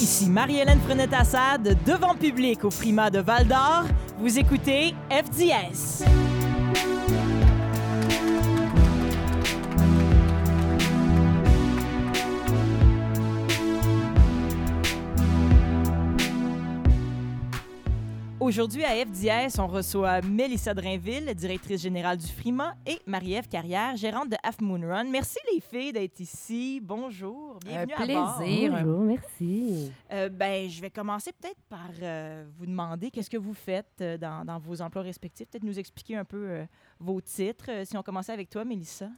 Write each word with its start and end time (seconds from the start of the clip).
Ici 0.00 0.30
Marie-Hélène 0.30 0.78
Frenette-Assad, 0.86 1.76
devant 1.84 2.14
public 2.14 2.64
au 2.64 2.70
Frima 2.70 3.10
de 3.10 3.18
Val 3.18 3.48
d'Or. 3.48 3.82
Vous 4.20 4.38
écoutez 4.38 4.94
FDS. 5.10 6.27
Aujourd'hui, 18.48 18.82
à 18.82 18.94
FDS, 19.04 19.60
on 19.60 19.66
reçoit 19.66 20.22
Mélissa 20.22 20.72
Drainville, 20.72 21.34
directrice 21.34 21.82
générale 21.82 22.16
du 22.16 22.26
Frima, 22.28 22.76
et 22.86 22.98
Marie-Ève 23.04 23.46
Carrière, 23.46 23.94
gérante 23.94 24.30
de 24.30 24.36
Half 24.42 24.62
Moon 24.62 24.80
Run. 24.88 25.04
Merci 25.04 25.36
les 25.52 25.60
filles 25.60 25.92
d'être 25.92 26.18
ici. 26.18 26.80
Bonjour, 26.82 27.58
bienvenue 27.62 27.92
Un 27.92 28.04
plaisir. 28.06 28.74
à 28.74 28.82
bord. 28.82 28.86
Bonjour, 28.86 29.00
merci. 29.04 29.92
Euh, 30.10 30.30
ben, 30.30 30.66
je 30.66 30.80
vais 30.80 30.88
commencer 30.88 31.30
peut-être 31.38 31.60
par 31.68 31.90
euh, 32.00 32.46
vous 32.56 32.64
demander 32.64 33.10
qu'est-ce 33.10 33.28
que 33.28 33.36
vous 33.36 33.52
faites 33.52 34.00
euh, 34.00 34.16
dans, 34.16 34.46
dans 34.46 34.58
vos 34.58 34.80
emplois 34.80 35.02
respectifs. 35.02 35.46
Peut-être 35.50 35.64
nous 35.64 35.78
expliquer 35.78 36.16
un 36.16 36.24
peu 36.24 36.48
euh, 36.48 36.64
vos 36.98 37.20
titres. 37.20 37.66
Euh, 37.68 37.84
si 37.84 37.98
on 37.98 38.02
commençait 38.02 38.32
avec 38.32 38.48
toi, 38.48 38.64
Mélissa. 38.64 39.10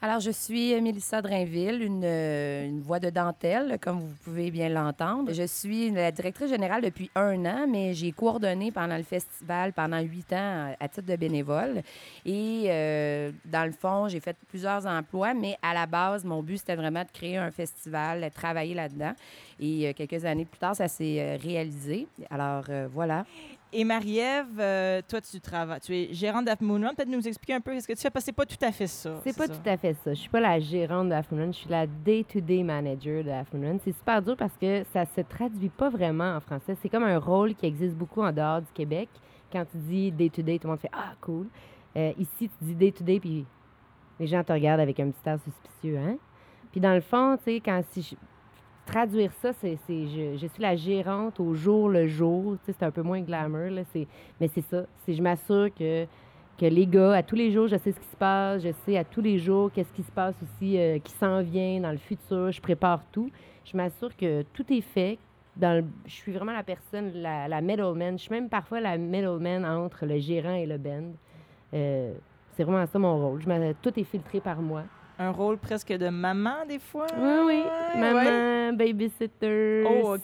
Alors, 0.00 0.20
je 0.20 0.30
suis 0.30 0.74
euh, 0.74 0.80
Mélissa 0.80 1.20
Drainville, 1.20 1.82
une, 1.82 2.04
euh, 2.04 2.68
une 2.68 2.80
voix 2.80 3.00
de 3.00 3.10
dentelle, 3.10 3.78
comme 3.80 3.98
vous 3.98 4.14
pouvez 4.22 4.52
bien 4.52 4.68
l'entendre. 4.68 5.32
Je 5.32 5.42
suis 5.42 5.90
la 5.90 6.12
directrice 6.12 6.50
générale 6.50 6.82
depuis 6.82 7.10
un 7.16 7.44
an, 7.44 7.66
mais 7.68 7.94
j'ai 7.94 8.12
coordonné 8.12 8.70
pendant 8.70 8.96
le 8.96 9.02
festival 9.02 9.72
pendant 9.72 9.98
huit 9.98 10.32
ans 10.32 10.72
à 10.78 10.86
titre 10.86 11.08
de 11.08 11.16
bénévole. 11.16 11.82
Et 12.24 12.66
euh, 12.68 13.32
dans 13.44 13.66
le 13.66 13.72
fond, 13.72 14.06
j'ai 14.06 14.20
fait 14.20 14.36
plusieurs 14.48 14.86
emplois, 14.86 15.34
mais 15.34 15.56
à 15.62 15.74
la 15.74 15.86
base, 15.86 16.24
mon 16.24 16.44
but, 16.44 16.58
c'était 16.58 16.76
vraiment 16.76 17.02
de 17.02 17.10
créer 17.12 17.36
un 17.36 17.50
festival, 17.50 18.22
de 18.22 18.28
travailler 18.28 18.74
là-dedans. 18.74 19.14
Et 19.58 19.92
quelques 19.94 20.24
années 20.24 20.44
plus 20.44 20.60
tard, 20.60 20.76
ça 20.76 20.86
s'est 20.86 21.40
réalisé. 21.42 22.06
Alors, 22.30 22.66
voilà. 22.94 23.24
Et 23.70 23.84
Marie-Ève, 23.84 24.58
euh, 24.58 25.02
toi, 25.06 25.20
tu 25.20 25.38
travailles, 25.42 25.80
tu 25.80 25.94
es 25.94 26.08
gérante 26.14 26.46
d'Half 26.46 26.62
Moon 26.62 26.80
Run. 26.80 26.94
Peut-être 26.94 27.08
nous 27.10 27.28
expliquer 27.28 27.52
un 27.52 27.60
peu 27.60 27.78
ce 27.78 27.86
que 27.86 27.92
tu 27.92 28.00
fais, 28.00 28.08
parce 28.08 28.24
que 28.24 28.26
c'est 28.26 28.32
pas 28.36 28.46
tout 28.46 28.56
à 28.64 28.72
fait 28.72 28.86
ça. 28.86 29.20
C'est 29.22 29.36
pas 29.36 29.46
ça? 29.46 29.54
tout 29.54 29.68
à 29.68 29.76
fait 29.76 29.92
ça. 29.92 30.14
Je 30.14 30.20
suis 30.20 30.30
pas 30.30 30.40
la 30.40 30.58
gérante 30.58 31.10
de 31.10 31.12
Afternoon, 31.14 31.52
je 31.52 31.58
suis 31.58 31.68
la 31.68 31.86
day-to-day 31.86 32.62
manager 32.62 33.22
de 33.22 33.28
Afternoon. 33.30 33.78
C'est 33.84 33.92
super 33.92 34.22
dur 34.22 34.36
parce 34.38 34.56
que 34.56 34.84
ça 34.92 35.04
se 35.04 35.20
traduit 35.20 35.68
pas 35.68 35.90
vraiment 35.90 36.36
en 36.36 36.40
français. 36.40 36.76
C'est 36.80 36.88
comme 36.88 37.04
un 37.04 37.18
rôle 37.18 37.54
qui 37.54 37.66
existe 37.66 37.94
beaucoup 37.94 38.22
en 38.22 38.32
dehors 38.32 38.62
du 38.62 38.72
Québec. 38.72 39.10
Quand 39.52 39.66
tu 39.70 39.76
dis 39.76 40.12
day-to-day, 40.12 40.58
tout 40.58 40.66
le 40.66 40.70
monde 40.72 40.80
fait 40.80 40.90
Ah, 40.92 41.12
cool. 41.20 41.46
Euh, 41.96 42.12
ici, 42.18 42.48
tu 42.58 42.64
dis 42.64 42.74
day-to-day, 42.74 43.20
puis 43.20 43.44
les 44.18 44.26
gens 44.26 44.42
te 44.42 44.52
regardent 44.52 44.80
avec 44.80 44.98
un 44.98 45.10
petit 45.10 45.28
air 45.28 45.38
suspicieux, 45.44 45.98
hein? 45.98 46.16
Puis 46.72 46.80
dans 46.80 46.94
le 46.94 47.00
fond, 47.02 47.36
tu 47.36 47.44
sais, 47.44 47.60
quand 47.62 47.82
si 47.90 48.00
je- 48.02 48.16
traduire 48.88 49.32
ça, 49.34 49.52
c'est, 49.52 49.78
je, 49.86 50.46
suis 50.46 50.62
la 50.62 50.74
gérante 50.74 51.38
au 51.40 51.54
jour 51.54 51.88
le 51.88 52.06
jour. 52.06 52.56
C'est 52.64 52.82
un 52.82 52.90
peu 52.90 53.02
moins 53.02 53.20
glamour, 53.20 53.70
là. 53.70 53.82
Mais 54.40 54.48
c'est 54.48 54.62
ça. 54.62 54.84
Je 55.06 55.22
m'assure 55.22 55.68
que, 55.74 56.06
que 56.58 56.66
les 56.66 56.86
gars, 56.86 57.12
à 57.12 57.22
tous 57.22 57.36
les 57.36 57.50
jours, 57.52 57.68
je 57.68 57.76
sais 57.76 57.92
ce 57.92 58.00
qui 58.00 58.08
se 58.08 58.16
passe. 58.16 58.62
Je 58.62 58.72
sais 58.84 58.96
à 58.96 59.04
tous 59.04 59.20
les 59.20 59.38
jours 59.38 59.70
qu'est-ce 59.72 59.92
qui 59.92 60.02
se 60.02 60.10
passe 60.10 60.34
aussi, 60.42 60.78
euh, 60.78 60.98
qui 60.98 61.12
s'en 61.12 61.42
vient 61.42 61.80
dans 61.80 61.92
le 61.92 61.98
futur. 61.98 62.50
Je 62.50 62.60
prépare 62.60 63.02
tout. 63.12 63.30
Je 63.64 63.76
m'assure 63.76 64.16
que 64.16 64.42
tout 64.54 64.64
est 64.72 64.80
fait. 64.80 65.18
Je 65.60 65.82
suis 66.06 66.32
vraiment 66.32 66.52
la 66.52 66.62
personne, 66.62 67.12
la, 67.14 67.60
middleman. 67.60 68.16
Je 68.16 68.22
suis 68.22 68.32
même 68.32 68.48
parfois 68.48 68.80
la 68.80 68.96
middleman 68.96 69.64
entre 69.64 70.06
le 70.06 70.18
gérant 70.18 70.54
et 70.54 70.66
le 70.66 70.78
band. 70.78 71.12
Euh, 71.74 72.14
c'est 72.56 72.64
vraiment 72.64 72.86
ça 72.86 72.98
mon 72.98 73.18
rôle. 73.18 73.42
Tout 73.82 73.98
est 73.98 74.04
filtré 74.04 74.40
par 74.40 74.62
moi. 74.62 74.84
Un 75.18 75.30
rôle 75.32 75.58
presque 75.58 75.92
de 75.92 76.08
maman, 76.08 76.64
des 76.68 76.78
fois? 76.78 77.06
Oui, 77.16 77.32
oui. 77.46 77.62
Maman, 77.96 78.70
ouais. 78.70 78.72
babysitter, 78.72 79.84
Oh, 79.84 80.16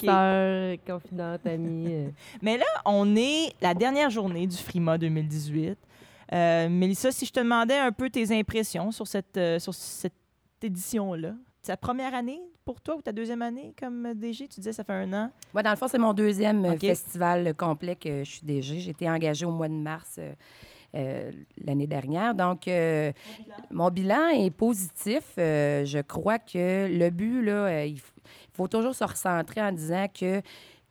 confidente, 0.86 1.47
amie. 1.47 1.86
euh. 1.91 2.09
Mais 2.42 2.56
là, 2.56 2.67
on 2.85 3.17
est 3.17 3.52
la 3.61 3.74
dernière 3.74 4.11
journée 4.11 4.46
du 4.46 4.57
Frima 4.57 4.96
2018. 4.96 5.77
Euh, 6.33 6.69
Mélissa, 6.69 7.11
si 7.11 7.27
je 7.27 7.33
te 7.33 7.41
demandais 7.41 7.77
un 7.79 7.92
peu 7.92 8.08
tes 8.08 8.36
impressions 8.39 8.91
sur 8.92 9.07
cette, 9.07 9.36
euh, 9.36 9.58
sur 9.58 9.74
cette 9.74 10.13
édition-là, 10.63 11.35
c'est 11.63 11.73
ta 11.73 11.77
première 11.77 12.14
année 12.14 12.40
pour 12.64 12.80
toi 12.80 12.96
ou 12.96 13.02
ta 13.02 13.13
deuxième 13.13 13.42
année 13.42 13.74
comme 13.79 14.14
DG? 14.14 14.48
Tu 14.48 14.61
disais 14.61 14.73
ça 14.73 14.85
fait 14.85 14.92
un 14.92 15.13
an. 15.13 15.30
Moi, 15.52 15.63
dans 15.63 15.70
le 15.70 15.77
fond, 15.77 15.89
c'est 15.89 15.98
mon 15.98 16.14
deuxième 16.14 16.79
festival 16.79 17.55
complet 17.55 17.96
que 17.96 18.24
je 18.24 18.30
suis 18.30 18.46
DG. 18.46 18.79
J'ai 18.80 18.90
été 18.90 19.08
engagée 19.11 19.45
au 19.45 19.51
mois 19.51 19.69
de 19.69 19.74
mars 19.74 20.17
euh, 20.19 20.33
euh, 20.95 21.31
l'année 21.65 21.87
dernière. 21.87 22.35
Donc, 22.35 22.69
euh, 22.69 23.13
mon 23.71 23.91
bilan 23.91 24.29
est 24.29 24.51
positif. 24.51 25.25
Euh, 25.39 25.85
je 25.85 25.99
crois 25.99 26.39
que 26.39 26.89
le 26.89 27.11
but, 27.11 27.43
là, 27.43 27.85
il 27.85 28.01
faut 28.53 28.69
toujours 28.69 28.95
se 28.95 29.05
recentrer 29.05 29.61
en 29.61 29.73
disant 29.73 30.07
que 30.09 30.41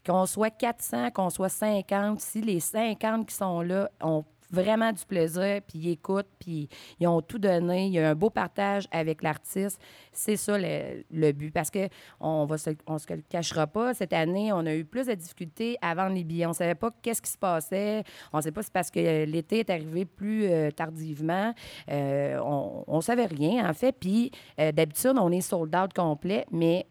qu'on 0.06 0.26
soit 0.26 0.50
400, 0.50 1.12
qu'on 1.12 1.30
soit 1.30 1.48
50, 1.48 2.20
si 2.20 2.42
les 2.42 2.60
50 2.60 3.26
qui 3.26 3.34
sont 3.34 3.62
là 3.62 3.90
ont 4.02 4.26
vraiment 4.54 4.92
du 4.92 5.04
plaisir, 5.06 5.62
puis 5.68 5.80
ils 5.80 5.90
écoutent, 5.92 6.30
puis 6.40 6.70
ils 7.00 7.08
ont 7.08 7.22
tout 7.22 7.40
donné, 7.40 7.88
il 7.88 7.94
y 7.94 8.00
a 8.00 8.10
un 8.10 8.16
beau 8.16 8.30
partage 8.30 8.88
avec 8.92 9.24
l'artiste, 9.24 9.82
c'est 10.12 10.38
ça 10.38 10.58
le, 10.58 11.32
but. 11.32 11.52
Parce 11.52 11.70
que 11.70 11.90
on 12.20 12.46
va 12.46 12.58
se, 12.58 12.70
on 12.88 12.98
se 12.98 13.08
cachera 13.30 13.68
pas, 13.68 13.94
cette 13.94 14.14
année, 14.14 14.54
on 14.54 14.66
a 14.66 14.76
eu 14.76 14.86
plus 14.86 15.08
de 15.08 15.14
difficultés 15.14 15.78
à 15.82 15.96
vendre 15.96 16.16
les 16.16 16.24
billets. 16.24 16.46
On 16.46 16.54
savait 16.54 16.76
pas 16.76 16.92
qu'est-ce 17.02 17.22
qui 17.22 17.32
se 17.32 17.38
passait. 17.38 18.04
On 18.32 18.42
sait 18.42 18.52
pas 18.52 18.62
si 18.62 18.72
parce 18.72 18.92
que 18.92 19.26
l'été 19.26 19.60
est 19.60 19.70
arrivé 19.70 20.06
plus 20.06 20.46
euh, 20.46 20.72
tardivement. 20.72 21.54
Euh, 21.90 22.40
on, 22.44 22.84
on 22.88 23.02
savait 23.02 23.26
rien, 23.26 23.68
en 23.70 23.74
fait. 23.74 23.96
Puis, 24.00 24.32
euh, 24.60 24.72
d'habitude, 24.72 25.14
on 25.20 25.32
est 25.32 25.42
sold 25.42 25.76
out 25.76 25.94
complet, 25.94 26.46
mais 26.52 26.86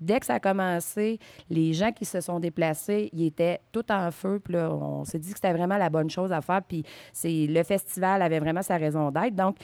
dès 0.00 0.20
que 0.20 0.26
ça 0.26 0.34
a 0.34 0.40
commencé, 0.40 1.18
les 1.50 1.72
gens 1.72 1.92
qui 1.92 2.04
se 2.04 2.20
sont 2.20 2.40
déplacés, 2.40 3.10
ils 3.12 3.26
étaient 3.26 3.60
tout 3.72 3.90
en 3.90 4.10
feu. 4.10 4.40
Puis 4.42 4.56
on 4.56 5.04
s'est 5.04 5.18
dit 5.18 5.30
que 5.30 5.36
c'était 5.36 5.52
vraiment 5.52 5.76
la 5.76 5.90
bonne 5.90 6.10
chose 6.10 6.32
à 6.32 6.40
faire. 6.40 6.62
Puis 6.62 6.84
le 7.24 7.62
festival 7.62 8.22
avait 8.22 8.40
vraiment 8.40 8.62
sa 8.62 8.76
raison 8.76 9.10
d'être. 9.10 9.34
Donc, 9.34 9.56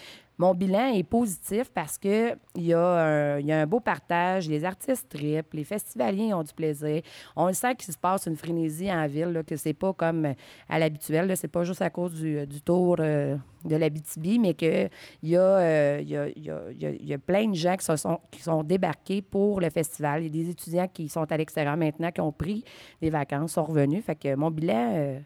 mon 0.43 0.55
bilan 0.55 0.93
est 0.93 1.05
positif 1.05 1.71
parce 1.73 1.97
que 1.97 2.33
il 2.57 2.67
y, 2.67 2.75
a 2.75 2.81
un- 2.81 3.39
y 3.39 3.53
a 3.53 3.61
un 3.61 3.67
beau 3.67 3.79
partage, 3.79 4.49
les 4.49 4.65
artistes 4.65 5.09
trippent, 5.09 5.55
les 5.55 5.63
festivaliers 5.63 6.35
ont 6.35 6.43
du 6.43 6.53
plaisir. 6.53 7.01
On 7.37 7.47
le 7.47 7.53
sent 7.53 7.77
qu'il 7.77 7.95
se 7.95 7.99
passe 7.99 8.27
une 8.27 8.37
frénésie 8.37 8.91
en 8.93 9.07
ville, 9.07 9.29
là, 9.29 9.45
que 9.45 9.57
c'est 9.57 9.73
pas 9.73 9.93
comme 9.93 10.35
à 10.69 10.79
l'habituel. 10.81 11.33
C'est 11.37 11.47
pas 11.47 11.63
juste 11.63 11.81
à 11.81 11.91
cause 11.91 12.15
du, 12.21 12.61
tour 12.61 12.97
euh, 12.99 13.37
de 13.65 13.77
l'Abitibi, 13.77 14.41
mais 14.41 14.55
qu'il 14.55 14.91
y, 15.23 15.31
y, 15.31 15.37
a, 15.37 17.19
plein 17.25 17.49
de 17.49 17.55
gens 17.55 17.77
qui 17.77 17.85
se 17.85 17.97
sont, 17.97 18.19
qui 18.33 18.43
sont 18.43 18.65
débarqués 18.65 19.23
pour 19.23 19.61
le 19.61 19.71
festival. 19.71 20.25
Il 20.25 20.37
y 20.37 20.41
a 20.41 20.45
des 20.45 20.51
étudiants 20.51 20.89
qui 20.93 21.09
sont 21.09 21.31
à 21.31 21.37
l'extérieur 21.37 21.77
maintenant, 21.77 22.11
qui 22.11 22.21
ont 22.21 22.33
pris 22.33 22.65
des 23.01 23.11
vacances, 23.11 23.53
sont 23.53 23.65
revenus. 23.65 24.05
Fait 24.05 24.17
que 24.17 24.35
mon 24.35 24.51
bilan... 24.51 24.93
euh, 24.97 25.21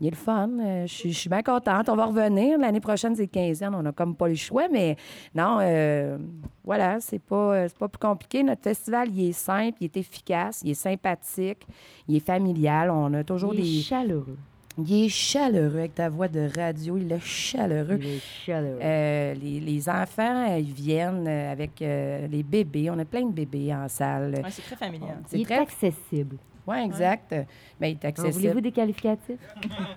il 0.00 0.06
est 0.08 0.10
le 0.10 0.16
fun. 0.16 0.50
Euh, 0.60 0.86
Je 0.86 0.92
suis- 0.92 1.12
je 1.12 1.18
suis 1.18 1.28
bien 1.30 1.42
contente. 1.42 1.88
On 1.88 1.96
va 1.96 2.06
revenir. 2.06 2.58
L'année 2.58 2.80
prochaine, 2.80 3.14
c'est 3.16 3.26
15 3.26 3.62
ans. 3.62 3.70
On 3.74 3.82
n'a 3.82 3.92
comme 3.92 4.14
pas 4.14 4.28
le 4.28 4.34
choix, 4.34 4.68
mais 4.70 4.96
non, 5.34 5.58
euh, 5.60 6.18
voilà, 6.64 7.00
c'est 7.00 7.18
pas, 7.18 7.54
euh, 7.54 7.64
c'est 7.68 7.78
pas 7.78 7.88
plus 7.88 7.98
compliqué. 7.98 8.42
Notre 8.42 8.62
festival, 8.62 9.08
il 9.14 9.28
est 9.28 9.32
simple, 9.32 9.78
il 9.80 9.84
est 9.86 9.96
efficace, 9.96 10.60
il 10.64 10.70
est 10.70 10.74
sympathique, 10.74 11.66
il 12.08 12.16
est 12.16 12.20
familial. 12.26 12.90
On 12.90 13.12
a 13.14 13.24
toujours 13.24 13.54
Il 13.54 13.60
est 13.60 13.62
des. 13.62 13.82
chaleureux. 13.82 14.36
Il 14.78 15.06
est 15.06 15.08
chaleureux 15.08 15.78
avec 15.78 15.94
ta 15.94 16.10
voix 16.10 16.28
de 16.28 16.50
radio. 16.54 16.98
Il 16.98 17.10
est 17.10 17.18
chaleureux. 17.24 17.96
Il 17.98 18.06
est 18.06 18.20
chaleureux. 18.44 18.78
Euh, 18.82 19.32
les, 19.32 19.58
les 19.60 19.88
enfants, 19.88 20.54
ils 20.54 20.70
viennent 20.70 21.26
avec 21.26 21.80
euh, 21.80 22.26
les 22.26 22.42
bébés. 22.42 22.90
On 22.90 22.98
a 22.98 23.06
plein 23.06 23.24
de 23.24 23.32
bébés 23.32 23.72
en 23.74 23.88
salle. 23.88 24.34
Ouais, 24.34 24.50
c'est 24.50 24.60
très 24.60 24.76
familial. 24.76 25.16
C'est 25.28 25.38
il 25.38 25.42
est 25.42 25.44
très. 25.46 25.60
accessible. 25.60 26.36
Oui, 26.66 26.78
exact. 26.78 27.34
Mais 27.80 27.92
il 27.92 27.94
est 27.94 28.04
accessible. 28.04 28.34
Voulez-vous 28.34 28.60
des 28.60 28.72
qualificatifs? 28.72 29.40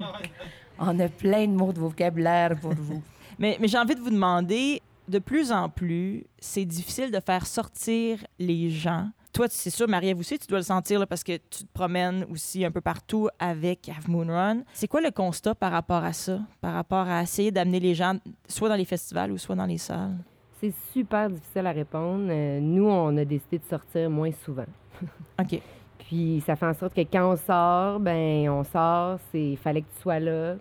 On 0.79 0.97
a 0.99 1.09
plein 1.09 1.45
de 1.47 1.53
mots 1.53 1.73
de 1.73 1.79
vocabulaire 1.79 2.57
pour 2.59 2.73
vous. 2.73 3.01
Mais, 3.37 3.57
mais 3.61 3.69
j'ai 3.69 3.77
envie 3.77 3.95
de 3.95 4.01
vous 4.01 4.09
demander, 4.09 4.81
de 5.07 5.17
plus 5.17 5.53
en 5.53 5.69
plus, 5.69 6.25
c'est 6.39 6.65
difficile 6.65 7.09
de 7.09 7.21
faire 7.21 7.47
sortir 7.47 8.19
les 8.37 8.69
gens. 8.69 9.07
Toi, 9.31 9.47
c'est 9.49 9.69
sûr, 9.69 9.87
Marie-Ève 9.87 10.19
aussi, 10.19 10.37
tu 10.37 10.47
dois 10.47 10.57
le 10.57 10.63
sentir 10.65 10.99
là, 10.99 11.05
parce 11.05 11.23
que 11.23 11.37
tu 11.37 11.63
te 11.63 11.71
promènes 11.73 12.25
aussi 12.29 12.65
un 12.65 12.71
peu 12.71 12.81
partout 12.81 13.29
avec 13.39 13.87
Half 13.87 14.09
Moon 14.09 14.27
Run. 14.27 14.63
C'est 14.73 14.89
quoi 14.89 14.99
le 14.99 15.11
constat 15.11 15.55
par 15.55 15.71
rapport 15.71 16.03
à 16.03 16.11
ça, 16.11 16.41
par 16.59 16.73
rapport 16.73 17.07
à 17.07 17.21
essayer 17.21 17.49
d'amener 17.49 17.79
les 17.79 17.95
gens 17.95 18.17
soit 18.49 18.67
dans 18.67 18.75
les 18.75 18.83
festivals 18.83 19.31
ou 19.31 19.37
soit 19.37 19.55
dans 19.55 19.65
les 19.65 19.77
salles? 19.77 20.17
C'est 20.59 20.73
super 20.91 21.29
difficile 21.29 21.65
à 21.67 21.71
répondre. 21.71 22.27
Euh, 22.29 22.59
nous, 22.59 22.85
on 22.89 23.15
a 23.15 23.23
décidé 23.23 23.59
de 23.59 23.63
sortir 23.69 24.09
moins 24.09 24.31
souvent. 24.43 24.65
OK. 25.39 25.61
Puis 26.09 26.41
ça 26.43 26.55
fait 26.55 26.65
en 26.65 26.73
sorte 26.73 26.95
que 26.95 27.01
quand 27.01 27.33
on 27.33 27.35
sort, 27.35 27.99
ben 27.99 28.49
on 28.49 28.63
sort, 28.63 29.19
c'est 29.31 29.55
fallait 29.57 29.81
que 29.81 29.89
tu 29.95 30.01
sois 30.01 30.19
là, 30.19 30.55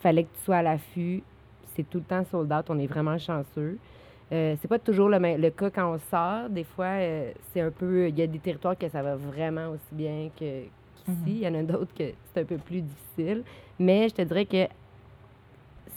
fallait 0.00 0.24
que 0.24 0.34
tu 0.36 0.44
sois 0.44 0.56
à 0.56 0.62
l'affût. 0.62 1.22
C'est 1.74 1.88
tout 1.88 1.98
le 1.98 2.04
temps 2.04 2.22
sold 2.30 2.52
out, 2.52 2.66
on 2.68 2.78
est 2.78 2.86
vraiment 2.86 3.16
chanceux. 3.16 3.78
Euh, 4.30 4.54
c'est 4.60 4.68
pas 4.68 4.78
toujours 4.78 5.08
le, 5.08 5.48
cas 5.48 5.70
quand 5.70 5.94
on 5.94 5.98
sort. 6.10 6.50
Des 6.50 6.64
fois, 6.64 6.98
euh, 7.00 7.32
c'est 7.50 7.62
un 7.62 7.70
peu. 7.70 8.08
Il 8.10 8.18
y 8.18 8.20
a 8.20 8.26
des 8.26 8.38
territoires 8.38 8.76
que 8.76 8.86
ça 8.90 9.02
va 9.02 9.16
vraiment 9.16 9.70
aussi 9.70 9.92
bien 9.92 10.28
que, 10.38 10.64
qu'ici. 10.96 11.14
Il 11.28 11.38
y 11.38 11.48
en 11.48 11.54
a 11.54 11.62
d'autres 11.62 11.94
que 11.94 12.12
c'est 12.34 12.42
un 12.42 12.44
peu 12.44 12.58
plus 12.58 12.82
difficile. 12.82 13.42
Mais 13.78 14.10
je 14.10 14.14
te 14.16 14.22
dirais 14.22 14.44
que 14.44 14.66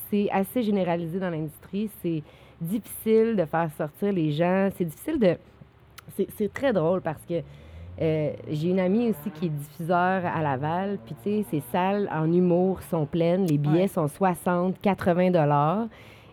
c'est 0.10 0.30
assez 0.31 0.63
généralisé 0.63 1.19
dans 1.19 1.30
l'industrie. 1.30 1.90
C'est 2.01 2.24
difficile 2.62 3.36
de 3.36 3.44
faire 3.44 3.69
sortir 3.78 4.13
les 4.13 4.31
gens. 4.31 4.69
C'est 4.78 4.86
difficile 4.86 5.19
de. 5.19 5.36
C'est, 6.16 6.28
c'est 6.38 6.54
très 6.54 6.72
drôle 6.72 7.01
parce 7.01 7.22
que 7.28 7.42
Euh, 8.02 8.32
j'ai 8.50 8.70
une 8.70 8.80
amie 8.80 9.10
aussi 9.10 9.32
qui 9.32 9.48
est 9.48 9.50
diffuseur 9.50 10.24
à 10.26 10.42
Laval, 10.44 11.00
puis 11.06 11.16
tu 11.24 11.30
sais, 11.42 11.46
ces 11.50 11.60
salles 11.72 12.08
en 12.14 12.32
humour 12.32 12.82
sont 12.84 13.06
pleines, 13.06 13.46
les 13.48 13.58
billets 13.58 13.82
Ouais. 13.82 13.88
sont 13.88 14.08
60, 14.08 14.80
80 14.82 15.32
dollars. 15.32 15.88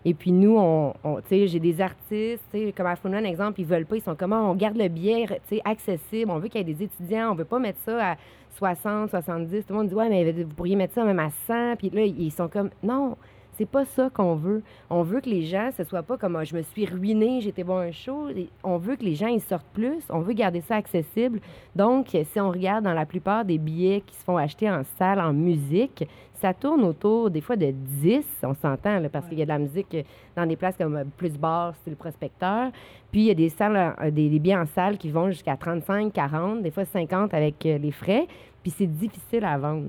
Et 0.06 0.12
puis 0.12 0.32
nous, 0.32 0.56
on, 0.58 0.92
on- 1.02 1.16
tu 1.22 1.28
sais, 1.28 1.46
j'ai 1.46 1.60
des 1.60 1.80
artistes, 1.80 2.44
tu 2.52 2.66
sais, 2.66 2.72
comme 2.76 2.84
à 2.86 2.96
Funan, 2.96 3.24
exemple, 3.24 3.58
ils 3.62 3.66
veulent 3.66 3.86
pas, 3.86 3.96
ils 3.96 4.02
sont 4.02 4.14
comment 4.14 4.50
on 4.50 4.54
garde 4.54 4.76
le 4.76 4.88
billet, 4.88 5.24
tu 5.48 5.56
sais, 5.56 5.62
accessible, 5.64 6.30
on 6.30 6.38
veut 6.38 6.48
qu'il 6.48 6.58
y 6.58 6.70
ait 6.70 6.74
des 6.74 6.82
étudiants, 6.84 7.30
on 7.32 7.34
veut 7.34 7.46
pas 7.46 7.58
mettre 7.58 7.78
ça 7.80 8.10
à 8.12 8.16
60, 8.50 9.08
70. 9.10 9.64
Tout 9.66 9.72
le 9.72 9.78
monde 9.78 9.88
dit 9.88 9.94
ouais, 9.94 10.08
mais 10.10 10.30
vous 10.32 10.48
pourriez 10.54 10.76
mettre 10.76 10.92
ça 10.94 11.04
même 11.04 11.18
à 11.18 11.30
100. 11.46 11.76
Puis 11.78 11.88
là, 11.90 12.02
ils 12.02 12.30
sont 12.30 12.48
comme 12.48 12.68
non. 12.82 13.16
C'est 13.56 13.68
pas 13.68 13.84
ça 13.84 14.10
qu'on 14.10 14.34
veut. 14.34 14.62
On 14.90 15.02
veut 15.02 15.20
que 15.20 15.28
les 15.30 15.42
gens, 15.42 15.70
ce 15.76 15.84
soit 15.84 16.02
pas 16.02 16.16
comme 16.16 16.36
Ah, 16.36 16.44
je 16.44 16.56
me 16.56 16.62
suis 16.62 16.86
ruiné, 16.86 17.40
j'étais 17.40 17.64
bon 17.64 17.76
un 17.76 17.92
show. 17.92 18.28
On 18.62 18.78
veut 18.78 18.96
que 18.96 19.04
les 19.04 19.14
gens 19.14 19.28
ils 19.28 19.40
sortent 19.40 19.66
plus. 19.72 20.02
On 20.10 20.20
veut 20.20 20.32
garder 20.32 20.60
ça 20.60 20.76
accessible. 20.76 21.40
Donc, 21.76 22.08
si 22.08 22.40
on 22.40 22.50
regarde 22.50 22.84
dans 22.84 22.92
la 22.92 23.06
plupart 23.06 23.44
des 23.44 23.58
billets 23.58 24.02
qui 24.04 24.14
se 24.14 24.24
font 24.24 24.36
acheter 24.36 24.70
en 24.70 24.82
salle, 24.98 25.20
en 25.20 25.32
musique, 25.32 26.04
ça 26.44 26.52
tourne 26.52 26.84
autour 26.84 27.30
des 27.30 27.40
fois 27.40 27.56
de 27.56 27.70
10, 27.70 28.22
on 28.42 28.54
s'entend, 28.54 29.00
parce 29.10 29.26
qu'il 29.28 29.38
y 29.38 29.42
a 29.42 29.46
de 29.46 29.50
la 29.50 29.58
musique 29.58 29.96
dans 30.36 30.44
des 30.44 30.56
places 30.56 30.76
comme 30.76 30.96
euh, 30.96 31.04
plus 31.16 31.38
bar, 31.38 31.72
c'est 31.82 31.90
le 31.90 31.96
prospecteur. 31.96 32.70
Puis 33.10 33.22
il 33.22 33.26
y 33.26 33.30
a 33.30 33.34
des 33.34 33.48
salles, 33.48 33.94
euh, 34.02 34.10
des 34.10 34.28
billets 34.28 34.56
en 34.56 34.66
salle 34.66 34.98
qui 34.98 35.10
vont 35.10 35.30
jusqu'à 35.30 35.56
35, 35.56 36.12
40, 36.12 36.62
des 36.62 36.70
fois 36.70 36.84
50 36.84 37.32
avec 37.32 37.64
euh, 37.64 37.78
les 37.78 37.92
frais. 37.92 38.26
Puis 38.62 38.74
c'est 38.76 38.86
difficile 38.86 39.44
à 39.44 39.56
vendre. 39.56 39.88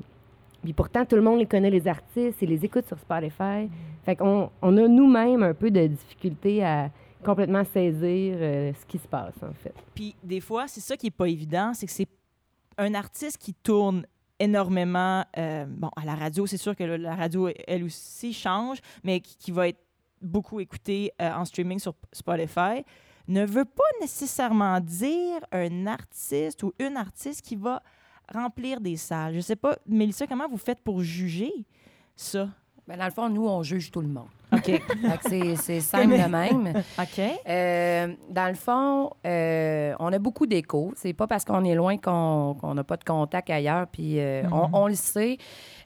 Puis 0.66 0.74
pourtant, 0.74 1.06
tout 1.06 1.16
le 1.16 1.22
monde 1.22 1.40
les 1.40 1.46
connaît, 1.46 1.70
les 1.70 1.88
artistes, 1.88 2.42
et 2.44 2.46
les 2.46 2.66
écoute 2.66 2.86
sur 2.88 3.00
Spotify. 3.00 3.70
Fait 4.04 4.16
qu'on 4.16 4.50
on 4.62 4.78
a 4.78 4.88
nous-mêmes 4.88 5.44
un 5.44 5.54
peu 5.54 5.72
de 5.72 5.88
difficulté 5.88 6.64
à 6.64 6.92
complètement 7.24 7.64
saisir 7.64 8.36
euh, 8.40 8.74
ce 8.80 8.86
qui 8.86 8.98
se 9.00 9.08
passe, 9.08 9.36
en 9.42 9.54
fait. 9.54 9.74
Puis 9.96 10.16
des 10.24 10.42
fois, 10.42 10.68
c'est 10.68 10.82
ça 10.82 10.98
qui 10.98 11.08
est 11.08 11.12
pas 11.12 11.28
évident, 11.30 11.74
c'est 11.74 11.86
que 11.86 11.92
c'est 11.92 12.08
un 12.78 12.94
artiste 12.94 13.38
qui 13.38 13.54
tourne 13.54 14.06
énormément. 14.40 15.24
euh, 15.38 15.66
bon, 15.68 15.90
à 15.96 16.04
la 16.06 16.14
radio, 16.16 16.46
c'est 16.46 16.58
sûr 16.58 16.76
que 16.76 16.84
le- 16.84 16.98
la 16.98 17.16
radio, 17.16 17.50
elle 17.68 17.84
aussi, 17.86 18.34
change, 18.34 18.80
mais 19.04 19.22
qui, 19.22 19.38
qui 19.38 19.52
va 19.52 19.70
être 19.70 19.80
beaucoup 20.22 20.60
écouté 20.60 21.12
euh, 21.22 21.32
en 21.32 21.46
streaming 21.46 21.80
sur 21.80 21.94
Spotify, 22.12 22.84
ne 23.28 23.46
veut 23.46 23.66
pas 23.66 23.84
nécessairement 24.02 24.80
dire 24.82 25.40
un 25.52 25.88
artiste 25.88 26.62
ou 26.64 26.74
une 26.80 26.98
artiste 26.98 27.42
qui 27.44 27.56
va 27.56 27.82
remplir 28.34 28.82
des 28.82 28.98
salles. 28.98 29.36
Je 29.36 29.40
sais 29.42 29.56
pas, 29.56 29.78
Mélissa, 29.88 30.28
comment 30.28 30.48
vous 30.48 30.58
faites 30.58 30.82
pour 30.82 31.02
juger 31.02 31.52
ça? 32.16 32.50
Ben, 32.88 32.98
dans 32.98 33.06
le 33.06 33.12
fond, 33.12 33.30
nous, 33.30 33.48
on 33.48 33.64
juge 33.64 33.92
tout 33.92 34.02
le 34.02 34.08
monde. 34.08 34.30
OK. 34.56 34.82
C'est- 35.56 35.80
simple 35.82 36.14
de 36.18 36.30
même. 36.30 36.74
OK. 37.00 37.22
Euh, 37.48 38.08
dans 38.30 38.48
le 38.48 38.54
fond, 38.56 39.12
euh, 39.26 39.94
on 40.00 40.12
a 40.14 40.20
beaucoup 40.20 40.46
d'échos. 40.46 40.94
C'est 40.96 41.14
pas 41.14 41.28
parce 41.28 41.46
qu'on 41.46 41.64
est 41.64 41.76
loin 41.76 41.98
qu'on 41.98 42.74
n'a 42.74 42.84
pas 42.84 42.98
de 42.98 43.04
contact 43.04 43.50
ailleurs. 43.50 43.88
Puis 43.88 44.20
euh, 44.20 44.44
on, 44.52 44.70
on 44.74 44.88
le 44.88 44.96
sait. 44.96 45.38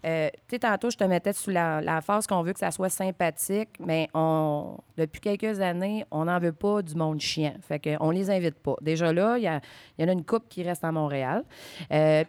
Tu 0.02 0.10
sais, 0.50 0.60
tantôt, 0.60 0.90
je 0.90 0.96
te 0.98 1.04
mettais 1.04 1.34
sous 1.34 1.50
la, 1.50 1.82
la 1.82 2.00
phase 2.00 2.26
qu'on 2.26 2.42
veut 2.42 2.54
que 2.54 2.60
ça 2.60 2.72
soit 2.72 2.88
sympathique, 2.90 3.70
mais 3.86 4.08
on, 4.14 4.78
depuis 4.98 5.20
quelques 5.20 5.60
années, 5.60 6.06
on 6.10 6.24
n'en 6.26 6.40
veut 6.40 6.54
pas 6.54 6.82
du 6.82 6.96
monde 6.96 7.20
chiant. 7.20 7.54
Fait 7.68 7.80
qu'on 7.80 8.10
les 8.10 8.30
invite 8.32 8.56
pas. 8.60 8.76
Déjà 8.82 9.12
là, 9.12 9.38
il 9.38 9.44
y, 9.44 9.50
en 10.06 10.08
a 10.08 10.12
une 10.14 10.24
couple 10.24 10.46
qui 10.48 10.64
reste 10.64 10.86
à 10.86 10.92
Montréal. 10.94 11.44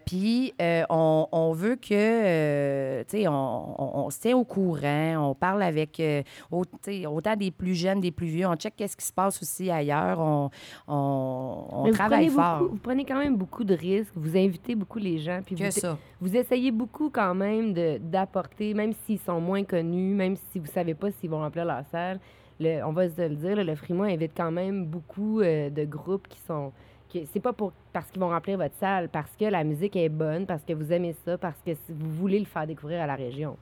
Puis 0.04 0.52
on, 0.88 1.28
on 1.30 1.52
veut 1.52 1.76
que, 1.76 3.02
tu 3.02 3.18
sais, 3.18 3.28
on, 3.28 3.32
on- 3.80 4.00
on 4.06 4.10
se 4.10 4.18
tient 4.20 4.36
au 4.36 4.44
courant, 4.44 5.30
on 5.30 5.34
parle 5.34 5.62
avec 5.62 6.00
euh, 6.00 6.22
autant 6.50 7.36
des 7.36 7.50
plus 7.50 7.74
jeunes, 7.74 8.00
des 8.00 8.10
plus 8.10 8.26
vieux, 8.28 8.46
on 8.46 8.54
check 8.56 8.74
qu'est-ce 8.76 8.96
qui 8.96 9.04
se 9.06 9.12
passe 9.12 9.40
aussi 9.42 9.70
ailleurs, 9.70 10.18
on, 10.20 10.50
on, 10.88 11.84
vous 11.86 11.92
travaille 11.92 12.26
prenez 12.28 12.42
fort. 12.42 12.58
beaucoup- 12.58 12.72
vous 12.72 12.78
prenez 12.80 13.04
quand 13.04 13.18
même 13.18 13.36
beaucoup 13.36 13.64
de 13.64 13.74
risques. 13.74 14.12
Vous 14.16 14.36
invitez 14.36 14.74
beaucoup 14.74 14.98
les 14.98 15.18
gens. 15.18 15.40
Puis 15.44 15.54
Que 15.56 15.64
vous, 15.64 15.70
ça. 15.70 15.98
vous 16.20 16.36
essayez 16.36 16.70
beaucoup 16.70 17.10
quand 17.10 17.34
même 17.34 17.72
d'apporter, 18.00 18.74
même 18.74 18.92
s'ils 19.04 19.18
sont 19.20 19.40
moins 19.40 19.64
connus, 19.64 20.14
même 20.14 20.36
si 20.50 20.58
vous 20.58 20.66
savez 20.66 20.94
pas 20.94 21.10
s'ils 21.10 21.30
vont 21.30 21.38
remplir 21.40 21.64
leur 21.64 21.84
salle. 21.90 22.18
Le- 22.58 22.82
on 22.84 22.92
va 22.92 23.08
se 23.08 23.20
le 23.22 23.36
dire, 23.36 23.56
là, 23.56 23.64
le 23.64 23.74
Frimois 23.74 24.06
invite 24.06 24.32
quand 24.36 24.50
même 24.50 24.84
beaucoup 24.84 25.40
euh, 25.40 25.70
de 25.70 25.84
groupes 25.84 26.28
qui 26.28 26.38
sont. 26.40 26.72
C'est 27.32 27.40
pas 27.40 27.52
pour, 27.52 27.72
parce 27.92 28.08
qu'ils 28.10 28.20
vont 28.20 28.28
remplir 28.28 28.56
votre 28.56 28.76
salle, 28.76 29.08
parce 29.08 29.34
que 29.36 29.44
la 29.46 29.64
musique 29.64 29.96
est 29.96 30.08
bonne, 30.08 30.46
parce 30.46 30.62
que 30.62 30.72
vous 30.74 30.92
aimez 30.92 31.12
ça, 31.24 31.36
parce 31.38 31.60
que 31.66 31.72
vous 31.88 32.10
voulez 32.10 32.38
le 32.38 32.44
faire 32.44 32.66
découvrir 32.68 33.00
à 33.02 33.06
la 33.08 33.16
région. 33.16 33.56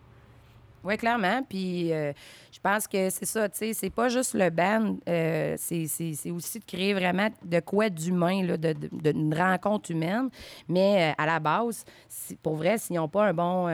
Oui, 0.84 0.96
clairement. 0.96 1.42
Puis 1.48 1.92
euh, 1.92 2.12
je 2.52 2.60
pense 2.60 2.86
que 2.86 3.10
c'est 3.10 3.26
ça, 3.26 3.48
tu 3.48 3.58
sais, 3.58 3.72
c'est 3.74 3.90
pas 3.90 4.08
juste 4.08 4.34
le 4.34 4.48
band, 4.50 4.96
euh, 5.08 5.54
c'est 5.58 6.30
aussi 6.30 6.58
de 6.60 6.64
créer 6.64 6.94
vraiment 6.94 7.28
de 7.44 7.60
quoi 7.60 7.90
d'humain, 7.90 8.44
là, 8.44 8.56
de, 8.56 8.72
de- 8.72 9.12
d'une 9.12 9.34
rencontre 9.34 9.90
humaine. 9.90 10.28
Mais 10.68 11.10
euh, 11.10 11.14
à 11.18 11.26
la 11.26 11.40
base, 11.40 11.84
pour 12.42 12.56
vrai, 12.56 12.78
s'ils 12.78 12.96
n'ont 12.96 13.08
pas 13.08 13.26
un 13.26 13.34
bon. 13.34 13.68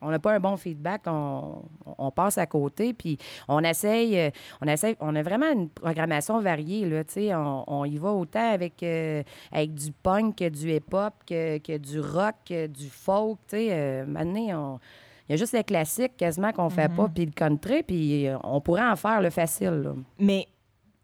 on 0.00 0.10
n'a 0.10 0.18
pas 0.20 0.32
un 0.32 0.38
bon 0.40 0.56
feedback, 0.56 1.02
on, 1.06 1.62
on 1.98 2.10
passe 2.12 2.38
à 2.38 2.46
côté, 2.46 2.92
puis 2.94 3.18
on 3.48 3.64
essaye, 3.64 4.30
on 4.60 4.68
essaye, 4.68 4.96
on 5.00 5.14
a 5.16 5.22
vraiment 5.22 5.50
une 5.50 5.68
programmation 5.68 6.40
variée, 6.40 6.84
là, 6.88 7.02
tu 7.02 7.14
sais, 7.14 7.34
on, 7.34 7.64
on 7.66 7.84
y 7.84 7.96
va 7.96 8.10
autant 8.12 8.52
avec, 8.52 8.84
avec 9.52 9.74
du 9.74 9.90
punk 9.92 10.36
que 10.36 10.48
du 10.48 10.72
hip-hop, 10.72 11.14
que, 11.26 11.58
que 11.58 11.76
du 11.78 11.98
rock, 12.00 12.36
que 12.46 12.66
du 12.68 12.88
folk, 12.88 13.38
tu 13.48 13.56
sais, 13.56 13.68
euh, 13.72 14.04
maintenant, 14.06 14.74
on, 14.74 14.80
il 15.28 15.32
y 15.32 15.34
a 15.34 15.36
juste 15.36 15.52
les 15.52 15.64
classiques 15.64 16.16
quasiment 16.16 16.52
qu'on 16.52 16.70
fait 16.70 16.88
pas, 16.96 17.08
puis 17.08 17.26
le 17.26 17.32
country, 17.32 17.82
puis 17.82 18.26
euh, 18.26 18.38
on 18.44 18.60
pourrait 18.60 18.86
en 18.88 18.96
faire 18.96 19.20
le 19.20 19.30
facile. 19.30 19.68
là. 19.70 19.94
Mais 20.18 20.46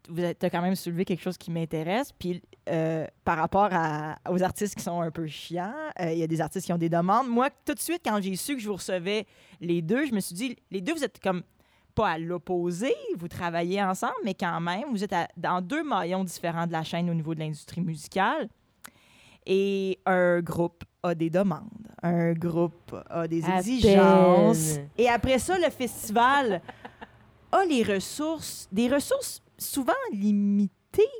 vous 0.09 0.23
as 0.23 0.33
quand 0.49 0.61
même 0.61 0.75
soulevé 0.75 1.03
quelque 1.05 1.21
chose 1.21 1.37
qui 1.37 1.49
m'intéresse. 1.51 2.11
Puis 2.11 2.41
euh, 2.69 3.05
par 3.23 3.37
rapport 3.37 3.69
à- 3.71 4.17
aux 4.29 4.41
artistes 4.43 4.75
qui 4.75 4.83
sont 4.83 5.01
un 5.01 5.11
peu 5.11 5.25
chiants, 5.27 5.73
euh, 5.99 6.11
il 6.11 6.17
y 6.19 6.23
a 6.23 6.27
des 6.27 6.41
artistes 6.41 6.65
qui 6.65 6.73
ont 6.73 6.77
des 6.77 6.89
demandes. 6.89 7.27
Moi, 7.27 7.49
tout 7.65 7.73
de 7.73 7.79
suite, 7.79 8.01
quand 8.05 8.19
j'ai 8.21 8.35
su 8.35 8.55
que 8.55 8.61
je 8.61 8.67
vous 8.67 8.75
recevais 8.75 9.25
les 9.61 9.81
deux, 9.81 10.05
je 10.05 10.13
me 10.13 10.19
suis 10.19 10.35
dit, 10.35 10.55
les 10.71 10.81
deux, 10.81 10.93
vous 10.93 11.03
êtes 11.03 11.19
comme 11.21 11.43
pas 11.95 12.09
à 12.09 12.17
l'opposé, 12.17 12.93
vous 13.17 13.27
travaillez 13.27 13.81
ensemble, 13.81 14.13
mais 14.23 14.33
quand 14.33 14.59
même, 14.59 14.83
vous 14.91 15.03
êtes 15.03 15.13
à- 15.13 15.27
dans 15.37 15.61
deux 15.61 15.83
maillons 15.83 16.23
différents 16.23 16.67
de 16.67 16.71
la 16.71 16.83
chaîne 16.83 17.09
au 17.09 17.13
niveau 17.13 17.33
de 17.33 17.39
l'industrie 17.39 17.81
musicale. 17.81 18.49
Et 19.47 19.99
un 20.05 20.41
groupe 20.41 20.83
a 21.05 21.15
des 21.15 21.29
demandes, 21.29 21.69
un 22.01 22.33
groupe 22.33 22.95
a 23.09 23.27
des 23.27 23.43
À 23.45 23.59
exigences. 23.59 24.73
peine. 24.75 24.89
Et 24.97 25.09
après 25.09 25.39
ça, 25.39 25.57
le 25.57 25.69
festival 25.69 26.61
a 27.51 27.65
les 27.65 27.83
ressources, 27.83 28.67
des 28.71 28.87
ressources 28.87 29.41
souvent 29.57 29.93
limitées 30.11 30.71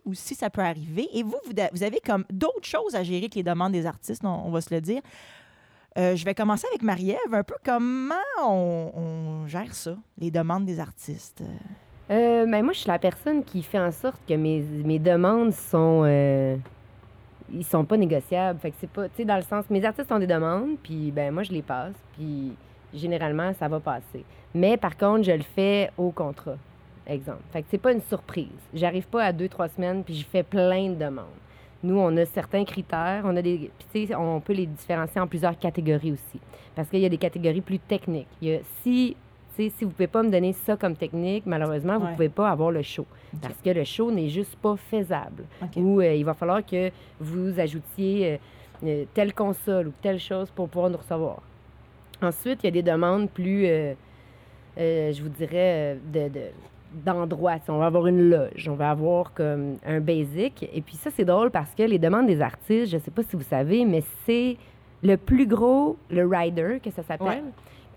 aussi, 0.06 0.36
ça 0.36 0.50
peut 0.50 0.62
arriver. 0.62 1.08
Et 1.14 1.24
vous, 1.24 1.36
vous, 1.46 1.84
avez 1.84 2.00
comme 2.00 2.24
d'autres 2.32 2.66
choses 2.66 2.96
à 2.96 3.04
gérer 3.04 3.30
que 3.30 3.36
les 3.36 3.44
demandes 3.44 3.74
des 3.74 3.86
artistes, 3.86 4.24
on, 4.24 4.30
on 4.48 4.52
va 4.52 4.62
se 4.62 4.74
le 4.74 4.82
dire. 4.82 5.02
Euh, 5.98 6.16
je 6.16 6.26
vais 6.26 6.36
commencer 6.36 6.68
avec 6.72 6.82
Marie-Ève, 6.82 7.34
un 7.34 7.44
peu 7.44 7.56
comment 7.64 8.16
on, 8.44 8.92
on 8.96 9.48
gère 9.48 9.74
ça, 9.74 9.96
les 10.18 10.30
demandes 10.32 10.66
des 10.66 10.80
artistes? 10.80 11.42
Euh, 12.12 12.46
ben 12.46 12.64
moi, 12.64 12.74
je 12.74 12.80
suis 12.80 12.88
la 12.90 13.00
personne 13.00 13.44
qui 13.44 13.64
fait 13.64 13.80
en 13.80 13.92
sorte 13.92 14.20
que 14.28 14.34
mes, 14.34 14.60
mes 14.62 15.00
demandes 15.00 15.54
sont. 15.54 16.04
euh, 16.06 16.58
ils 17.56 17.64
sont 17.64 17.86
pas 17.86 17.98
négociables. 17.98 18.60
Fait 18.60 18.72
que 18.72 18.78
c'est 18.80 18.90
pas. 18.90 19.08
Tu 19.10 19.18
sais, 19.18 19.26
dans 19.26 19.38
le 19.38 19.42
sens. 19.42 19.66
Mes 19.70 19.84
artistes 19.84 20.12
ont 20.12 20.20
des 20.20 20.28
demandes, 20.28 20.78
puis 20.84 21.12
ben 21.12 21.34
moi, 21.34 21.44
je 21.44 21.52
les 21.52 21.62
passe, 21.62 21.96
puis 22.14 22.54
généralement, 22.94 23.54
ça 23.54 23.68
va 23.68 23.80
passer. 23.80 24.24
Mais 24.54 24.78
par 24.78 24.98
contre, 24.98 25.24
je 25.24 25.32
le 25.32 25.44
fais 25.56 25.92
au 25.98 26.12
contrat. 26.12 26.58
Exemple. 27.08 27.42
Fait 27.54 27.62
que 27.62 27.68
c'est 27.70 27.78
pas 27.78 27.92
une 27.92 28.02
surprise. 28.02 28.48
J'arrive 28.74 29.06
pas 29.08 29.26
à 29.26 29.32
deux, 29.32 29.48
trois 29.48 29.68
semaines, 29.68 30.04
puis 30.04 30.16
je 30.16 30.26
fais 30.26 30.42
plein 30.42 30.90
de 30.90 30.96
demandes. 30.96 31.26
Nous, 31.84 32.00
on 32.00 32.18
a 32.18 32.26
certains 32.26 32.66
critères. 32.66 33.22
On 33.26 33.36
a 33.36 33.42
des. 33.42 33.70
Puis, 33.94 34.10
on 34.16 34.40
peut 34.40 34.54
les 34.54 34.66
différencier 34.66 35.22
en 35.22 35.28
plusieurs 35.28 35.58
catégories 35.58 36.14
aussi. 36.14 36.40
Parce 36.76 36.90
qu'il 36.90 37.00
y 37.00 37.06
a 37.06 37.10
des 37.10 37.18
catégories 37.18 37.62
plus 37.62 37.80
techniques. 37.80 38.28
Il 38.42 38.48
y 38.50 38.56
a, 38.56 38.60
si, 38.82 39.16
si 39.56 39.86
vous 39.86 39.90
pouvez 39.92 40.08
pas 40.08 40.22
me 40.24 40.30
donner 40.30 40.54
ça 40.54 40.76
comme 40.78 40.96
technique, 40.96 41.46
malheureusement, 41.46 41.98
vous 41.98 42.06
Ouais. 42.06 42.12
pouvez 42.14 42.30
pas 42.30 42.50
avoir 42.50 42.72
le 42.72 42.82
show. 42.82 43.06
Parce 43.42 43.56
que 43.64 43.70
le 43.70 43.84
show 43.84 44.12
n'est 44.12 44.30
juste 44.30 44.56
pas 44.58 44.76
faisable. 44.76 45.44
Ou 45.76 46.02
euh, 46.02 46.14
il 46.14 46.24
va 46.26 46.34
falloir 46.34 46.66
que 46.66 46.90
vous 47.20 47.60
ajoutiez 47.60 48.34
euh, 48.34 48.38
euh, 48.86 49.04
telle 49.14 49.34
console 49.34 49.88
ou 49.88 49.94
telle 50.02 50.20
chose 50.20 50.50
pour 50.52 50.68
pouvoir 50.70 50.90
nous 50.90 50.98
recevoir. 50.98 51.42
Ensuite, 52.22 52.60
il 52.64 52.68
y 52.68 52.70
a 52.70 52.72
des 52.72 52.82
demandes 52.84 53.30
plus, 53.30 53.66
euh, 53.66 53.94
je 54.78 55.22
vous 55.22 55.30
dirais, 55.30 55.98
de, 56.14 56.28
de- 56.30 56.52
d'endroits. 57.06 57.58
On 57.68 57.78
va 57.78 57.88
avoir 57.88 58.08
une 58.08 58.30
loge, 58.30 58.70
on 58.70 58.76
va 58.76 58.92
avoir 58.92 59.34
comme 59.34 59.76
un 59.86 60.00
basic. 60.00 60.68
Et 60.74 60.82
puis 60.82 60.96
ça, 60.96 61.10
c'est 61.12 61.26
drôle 61.26 61.52
parce 61.52 61.72
que 61.76 61.84
les 61.84 62.00
demandes 62.00 62.28
des 62.28 62.42
artistes, 62.42 62.92
je 62.92 62.96
ne 62.98 63.02
sais 63.02 63.12
pas 63.12 63.24
si 63.24 63.36
vous 63.36 63.42
savez, 63.44 63.84
mais 63.86 64.02
c'est 64.26 64.56
le 65.04 65.18
plus 65.18 65.46
gros, 65.46 65.98
le 66.10 66.26
rider, 66.26 66.80
que 66.84 66.90
ça 66.92 67.04
s'appelle, 67.04 67.44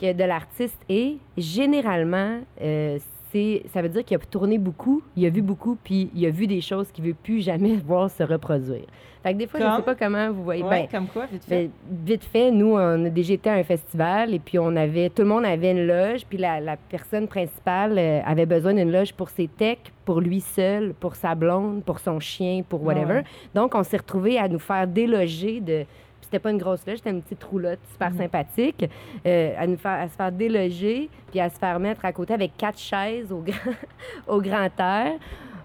de 0.04 0.24
l'artiste. 0.24 0.78
Et 0.88 1.18
généralement, 1.36 2.38
euh, 2.62 2.98
c'est, 3.32 3.62
ça 3.72 3.82
veut 3.82 3.88
dire 3.90 4.04
qu'il 4.04 4.16
a 4.16 4.20
tourné 4.20 4.56
beaucoup, 4.58 5.02
il 5.16 5.26
a 5.26 5.30
vu 5.30 5.42
beaucoup, 5.42 5.76
puis 5.82 6.10
il 6.14 6.24
a 6.26 6.30
vu 6.30 6.46
des 6.46 6.60
choses 6.62 6.90
qu'il 6.90 7.04
veut 7.04 7.14
plus 7.14 7.40
jamais 7.42 7.76
voir 7.86 8.10
se 8.10 8.22
reproduire. 8.22 8.86
Fait 9.22 9.32
que 9.34 9.38
des 9.38 9.46
fois, 9.48 9.58
je 9.60 9.64
Comme? 9.66 9.76
sais 9.78 9.82
pas 9.82 9.94
comment 9.96 10.30
vous 10.30 10.44
voyez. 10.44 10.62
Ouais, 10.62 10.82
Ben, 10.82 10.88
comme 10.90 11.06
quoi, 11.08 11.26
vite 11.26 11.44
fait? 11.44 11.64
ben, 11.64 11.70
vite 12.06 12.24
fait, 12.24 12.50
nous, 12.52 12.74
on 12.74 13.04
a 13.04 13.10
déjà 13.10 13.34
été 13.34 13.50
à 13.50 13.54
un 13.54 13.64
festival 13.64 14.32
et 14.32 14.38
puis 14.38 14.58
on 14.60 14.74
avait, 14.76 15.10
tout 15.10 15.22
le 15.22 15.28
monde 15.28 15.44
avait 15.44 15.72
une 15.72 15.86
loge, 15.86 16.24
puis 16.26 16.38
la, 16.38 16.60
la 16.60 16.76
personne 16.76 17.26
principale 17.26 17.98
euh, 17.98 18.20
avait 18.24 18.46
besoin 18.46 18.72
d'une 18.74 18.92
loge 18.92 19.12
pour 19.12 19.28
ses 19.28 19.48
techs, 19.48 19.92
pour 20.04 20.20
lui 20.20 20.40
seul, 20.40 20.94
pour 20.94 21.16
sa 21.16 21.34
blonde, 21.34 21.82
pour 21.84 21.98
son 21.98 22.20
chien, 22.20 22.62
pour 22.66 22.82
whatever. 22.84 23.14
Ouais. 23.16 23.24
Donc, 23.54 23.74
on 23.74 23.82
s'est 23.82 23.96
retrouvés 23.98 24.38
à 24.38 24.48
nous 24.48 24.60
faire 24.60 24.86
déloger 24.86 25.60
de. 25.60 25.84
C'était 26.28 26.40
pas 26.40 26.50
une 26.50 26.58
grosse 26.58 26.86
loge, 26.86 26.98
c'était 26.98 27.08
une 27.10 27.22
petite 27.22 27.42
roulotte 27.42 27.78
super 27.90 28.10
Mhm. 28.10 28.18
sympathique, 28.18 28.84
euh, 29.26 29.54
à, 29.58 29.66
nous 29.66 29.78
faire, 29.78 29.92
à 29.98 30.08
se 30.08 30.14
faire 30.14 30.30
déloger, 30.30 31.08
puis 31.30 31.40
à 31.40 31.48
se 31.48 31.58
faire 31.58 31.80
mettre 31.80 32.04
à 32.04 32.12
côté 32.12 32.34
avec 32.34 32.54
quatre 32.58 32.78
chaises 32.78 33.32
au 33.32 33.38
grand, 33.38 33.72
au 34.28 34.38
grand 34.42 34.68
air. 34.78 35.12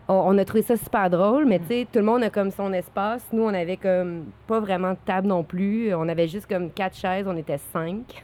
On, 0.07 0.13
on 0.13 0.37
a 0.37 0.45
trouvé 0.45 0.61
ça 0.61 0.77
super 0.77 1.09
drôle, 1.09 1.45
mais 1.45 1.59
tu 1.59 1.65
sais, 1.67 1.87
tout 1.91 1.99
le 1.99 2.05
monde 2.05 2.23
a 2.23 2.29
comme 2.29 2.49
son 2.49 2.71
espace. 2.71 3.25
Nous, 3.33 3.43
on 3.43 3.53
avait 3.53 3.75
comme 3.75 4.25
pas 4.47 4.61
vraiment 4.61 4.91
de 4.91 4.97
table 5.05 5.27
non 5.27 5.43
plus. 5.43 5.93
On 5.93 6.07
avait 6.07 6.27
juste 6.29 6.47
comme 6.47 6.71
quatre 6.71 6.95
chaises, 6.95 7.27
on 7.27 7.35
était 7.35 7.57
cinq. 7.57 8.03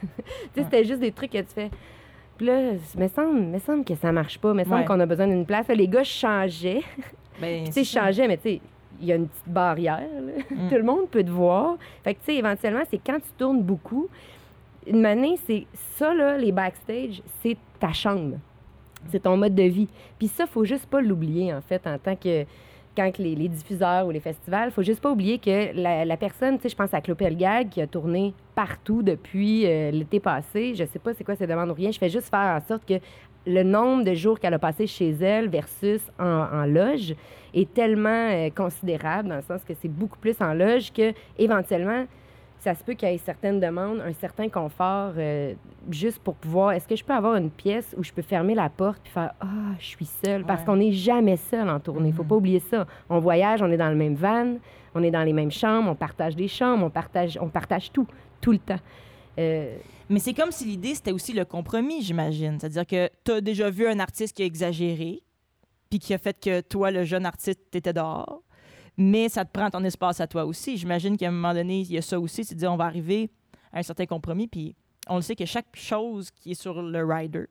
sais, 0.54 0.62
c'était 0.64 0.84
juste 0.84 1.00
des 1.00 1.12
trucs 1.12 1.32
que 1.32 1.38
tu 1.38 1.54
fais. 1.54 1.70
Puis 2.38 2.46
là, 2.46 2.72
me 2.96 3.08
semble, 3.08 3.38
me 3.40 3.58
semble 3.58 3.84
que 3.84 3.94
ça 3.96 4.12
marche 4.12 4.38
pas. 4.38 4.54
Me 4.54 4.64
semble 4.64 4.76
Ouais. 4.76 4.84
qu'on 4.86 4.98
a 5.00 5.04
besoin 5.04 5.26
d'une 5.26 5.44
place. 5.44 5.68
Les 5.68 5.88
gars 5.88 6.04
changeaient. 6.04 6.80
Ben, 7.38 7.64
Tu 7.66 7.72
sais, 7.72 7.84
changeais, 7.84 8.26
mais 8.28 8.38
tu 8.38 8.42
sais, 8.44 8.60
il 9.00 9.06
y 9.06 9.12
a 9.12 9.16
une 9.16 9.28
petite 9.28 9.48
barrière. 9.48 10.00
Mm. 10.50 10.68
Tout 10.68 10.74
le 10.74 10.82
monde 10.82 11.08
peut 11.08 11.22
te 11.22 11.30
voir. 11.30 11.76
Fait 12.02 12.14
que, 12.14 12.20
tu 12.20 12.26
sais, 12.26 12.34
éventuellement, 12.36 12.82
c'est 12.90 12.98
quand 12.98 13.18
tu 13.18 13.30
tournes 13.38 13.62
beaucoup. 13.62 14.08
Une 14.86 15.06
année, 15.06 15.38
c'est 15.46 15.66
ça, 15.96 16.12
là, 16.12 16.36
les 16.36 16.50
backstage, 16.50 17.22
c'est 17.40 17.56
ta 17.78 17.92
chambre. 17.92 18.36
C'est 19.08 19.20
ton 19.20 19.36
mode 19.36 19.54
de 19.54 19.62
vie. 19.62 19.88
Puis 20.18 20.26
ça, 20.28 20.46
faut 20.46 20.64
juste 20.64 20.86
pas 20.86 21.00
l'oublier, 21.00 21.54
en 21.54 21.60
fait, 21.60 21.86
en 21.86 21.98
tant 21.98 22.16
que. 22.16 22.44
Quand 22.96 23.16
les, 23.18 23.36
les 23.36 23.48
diffuseurs 23.48 24.06
ou 24.06 24.10
les 24.10 24.18
festivals, 24.18 24.72
faut 24.72 24.82
juste 24.82 25.00
pas 25.00 25.12
oublier 25.12 25.38
que 25.38 25.74
la, 25.74 26.04
la 26.04 26.16
personne, 26.16 26.56
tu 26.56 26.62
sais, 26.62 26.68
je 26.70 26.76
pense 26.76 26.92
à 26.92 27.00
Clopel 27.00 27.36
Gag 27.36 27.68
qui 27.68 27.80
a 27.80 27.86
tourné 27.86 28.34
partout 28.56 29.02
depuis 29.02 29.64
euh, 29.64 29.92
l'été 29.92 30.18
passé. 30.18 30.74
Je 30.74 30.84
sais 30.84 30.98
pas 30.98 31.14
c'est 31.14 31.22
quoi 31.22 31.36
ses 31.36 31.46
demandes 31.46 31.70
ou 31.70 31.74
rien. 31.74 31.92
Je 31.92 31.98
fais 31.98 32.08
juste 32.08 32.28
faire 32.28 32.60
en 32.60 32.66
sorte 32.66 32.84
que 32.84 32.94
le 33.46 33.62
nombre 33.62 34.04
de 34.04 34.14
jours 34.14 34.40
qu'elle 34.40 34.54
a 34.54 34.58
passé 34.58 34.88
chez 34.88 35.10
elle 35.10 35.48
versus 35.48 36.00
en, 36.18 36.24
en 36.24 36.66
loge 36.66 37.14
est 37.54 37.72
tellement 37.72 38.28
euh, 38.30 38.50
considérable 38.50 39.28
dans 39.28 39.36
le 39.36 39.42
sens 39.42 39.60
que 39.66 39.74
c'est 39.80 39.88
beaucoup 39.88 40.18
plus 40.18 40.36
en 40.40 40.52
loge 40.54 40.92
que 40.92 41.12
éventuellement 41.38 42.04
ça 42.58 42.74
se 42.74 42.84
peut 42.84 42.92
qu'il 42.92 43.08
y 43.08 43.14
ait 43.14 43.18
certaines 43.18 43.58
demandes, 43.58 44.00
un 44.00 44.12
certain 44.12 44.50
confort 44.50 45.12
euh, 45.16 45.54
juste 45.90 46.18
pour 46.18 46.34
pouvoir 46.34 46.72
est-ce 46.72 46.86
que 46.86 46.94
je 46.94 47.02
peux 47.02 47.14
avoir 47.14 47.36
une 47.36 47.50
pièce 47.50 47.94
où 47.96 48.04
je 48.04 48.12
peux 48.12 48.20
fermer 48.20 48.54
la 48.54 48.68
porte 48.68 49.00
puis 49.02 49.10
faire 49.12 49.32
ah 49.40 49.46
je 49.78 49.86
suis 49.86 50.04
seule? 50.04 50.44
Parce 50.44 50.60
Ouais. 50.60 50.66
qu'on 50.66 50.76
n'est 50.76 50.92
jamais 50.92 51.38
seul 51.38 51.70
en 51.70 51.80
tournée, 51.80 52.12
faut 52.12 52.22
Mhm. 52.22 52.28
pas 52.28 52.34
oublier 52.36 52.60
ça. 52.60 52.86
On 53.08 53.18
voyage, 53.18 53.62
on 53.62 53.70
est 53.70 53.78
dans 53.78 53.88
le 53.88 53.96
même 53.96 54.14
van, 54.14 54.56
on 54.94 55.02
est 55.02 55.10
dans 55.10 55.22
les 55.22 55.32
mêmes 55.32 55.50
chambres, 55.50 55.90
on 55.90 55.94
partage 55.94 56.36
des 56.36 56.48
chambres, 56.48 56.84
on 56.84 56.90
partage 56.90 57.38
on 57.40 57.48
partage 57.48 57.90
tout 57.92 58.06
tout 58.42 58.52
le 58.52 58.58
temps. 58.58 58.80
Euh, 59.38 59.74
Mais 60.10 60.18
c'est 60.18 60.34
comme 60.34 60.50
si 60.50 60.64
l'idée, 60.66 60.94
c'était 60.94 61.12
aussi 61.12 61.32
le 61.32 61.44
compromis, 61.44 62.02
j'imagine. 62.02 62.58
C'est-à-dire 62.60 62.84
que 62.86 63.08
tu 63.24 63.30
as 63.32 63.40
déjà 63.40 63.70
vu 63.70 63.86
un 63.86 64.00
artiste 64.00 64.36
qui 64.36 64.42
a 64.42 64.46
exagéré, 64.46 65.20
puis 65.90 65.98
qui 65.98 66.14
a 66.14 66.18
fait 66.18 66.38
que 66.38 66.60
toi, 66.60 66.90
le 66.90 67.04
jeune 67.04 67.26
artiste, 67.26 67.60
t'étais 67.70 67.92
dehors. 67.92 68.42
Mais 68.96 69.28
ça 69.28 69.44
te 69.44 69.50
prend 69.52 69.70
ton 69.70 69.82
espace 69.84 70.20
à 70.20 70.26
toi 70.26 70.44
aussi. 70.44 70.76
J'imagine 70.76 71.16
qu'à 71.16 71.28
un 71.28 71.32
moment 71.32 71.54
donné, 71.54 71.80
il 71.80 71.92
y 71.92 71.98
a 71.98 72.02
ça 72.02 72.18
aussi, 72.18 72.44
c'est 72.44 72.54
de 72.54 72.60
dire 72.60 72.72
on 72.72 72.76
va 72.76 72.84
arriver 72.84 73.30
à 73.72 73.78
un 73.78 73.82
certain 73.82 74.06
compromis, 74.06 74.46
puis 74.46 74.74
on 75.08 75.16
le 75.16 75.22
sait 75.22 75.36
que 75.36 75.44
chaque 75.44 75.74
chose 75.74 76.30
qui 76.30 76.52
est 76.52 76.60
sur 76.60 76.82
le 76.82 77.04
rider, 77.04 77.46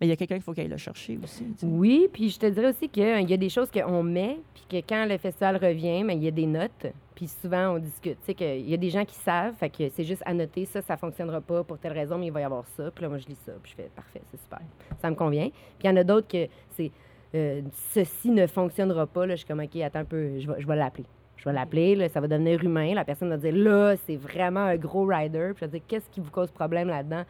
mais 0.00 0.06
il 0.06 0.10
y 0.10 0.12
a 0.12 0.16
quelqu'un 0.16 0.36
qu'il 0.36 0.44
faut 0.44 0.52
qu'il 0.52 0.62
aille 0.62 0.68
le 0.68 0.76
chercher 0.76 1.18
aussi. 1.22 1.44
tu. 1.58 1.66
Oui, 1.66 2.08
puis 2.12 2.30
je 2.30 2.38
te 2.38 2.46
dirais 2.46 2.70
aussi 2.70 2.88
qu'il 2.88 3.28
y 3.28 3.34
a 3.34 3.36
des 3.36 3.48
choses 3.48 3.70
qu'on 3.70 4.02
met, 4.02 4.38
puis 4.54 4.64
que 4.68 4.86
quand 4.88 5.06
le 5.06 5.18
festival 5.18 5.56
revient, 5.56 6.04
mais 6.04 6.16
il 6.16 6.24
y 6.24 6.28
a 6.28 6.30
des 6.30 6.46
notes, 6.46 6.86
puis 7.14 7.28
souvent 7.28 7.74
on 7.74 7.78
discute. 7.78 8.18
Tu 8.20 8.26
sais, 8.26 8.34
qu'il 8.34 8.68
y 8.68 8.74
a 8.74 8.76
des 8.76 8.90
gens 8.90 9.04
qui 9.04 9.14
savent, 9.14 9.54
fait 9.54 9.70
que 9.70 9.88
c'est 9.90 10.04
juste 10.04 10.22
à 10.24 10.34
noter, 10.34 10.64
ça, 10.66 10.82
ça 10.82 10.96
fonctionnera 10.96 11.40
pas 11.40 11.64
pour 11.64 11.78
telle 11.78 11.92
raison, 11.92 12.18
mais 12.18 12.26
il 12.26 12.32
va 12.32 12.40
y 12.40 12.44
avoir 12.44 12.66
ça. 12.66 12.90
Puis 12.90 13.02
là, 13.02 13.08
moi, 13.08 13.18
je 13.18 13.26
lis 13.26 13.38
ça, 13.44 13.52
puis 13.62 13.72
je 13.72 13.82
fais 13.82 13.90
parfait, 13.94 14.22
c'est 14.30 14.40
super. 14.40 14.60
Ça 15.00 15.10
me 15.10 15.16
convient. 15.16 15.48
Puis 15.48 15.84
il 15.84 15.86
y 15.86 15.90
en 15.90 15.96
a 15.96 16.04
d'autres 16.04 16.28
que 16.28 16.48
c'est 16.76 16.90
euh, 17.34 17.62
ceci 17.90 18.30
ne 18.30 18.46
fonctionnera 18.46 19.06
pas. 19.06 19.26
Là, 19.26 19.34
je 19.34 19.38
suis 19.38 19.46
comme, 19.46 19.60
OK, 19.60 19.76
attends 19.76 20.00
un 20.00 20.04
peu, 20.04 20.38
je 20.38 20.50
vais, 20.50 20.60
je 20.60 20.66
vais 20.66 20.76
l'appeler. 20.76 21.06
Je 21.36 21.44
vais 21.44 21.52
l'appeler, 21.52 21.96
là, 21.96 22.08
ça 22.08 22.20
va 22.20 22.28
devenir 22.28 22.62
humain. 22.62 22.94
La 22.94 23.04
personne 23.04 23.28
va 23.28 23.36
dire, 23.36 23.54
là, 23.54 23.96
c'est 24.06 24.16
vraiment 24.16 24.60
un 24.60 24.76
gros 24.76 25.04
rider. 25.04 25.52
Puis 25.54 25.60
je 25.60 25.64
vais 25.64 25.78
dire, 25.78 25.86
qu'est-ce 25.88 26.08
qui 26.10 26.20
vous 26.20 26.30
cause 26.30 26.50
problème 26.50 26.88
là-dedans? 26.88 27.24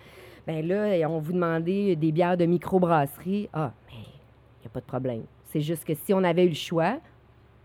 Ben 0.47 0.67
là, 0.67 1.09
on 1.09 1.19
vous 1.19 1.33
demandait 1.33 1.97
des 1.97 2.13
bières 2.13 2.37
de 2.37 2.45
microbrasserie. 2.45 3.49
Ah, 3.53 3.73
mais 3.89 4.01
il 4.01 4.63
n'y 4.63 4.67
a 4.67 4.71
pas 4.71 4.81
de 4.81 4.87
problème. 4.87 5.23
C'est 5.45 5.61
juste 5.61 5.85
que 5.85 5.95
si 5.95 6.13
on 6.13 6.25
avait 6.25 6.45
eu 6.45 6.49
le 6.49 6.55
choix, 6.55 6.99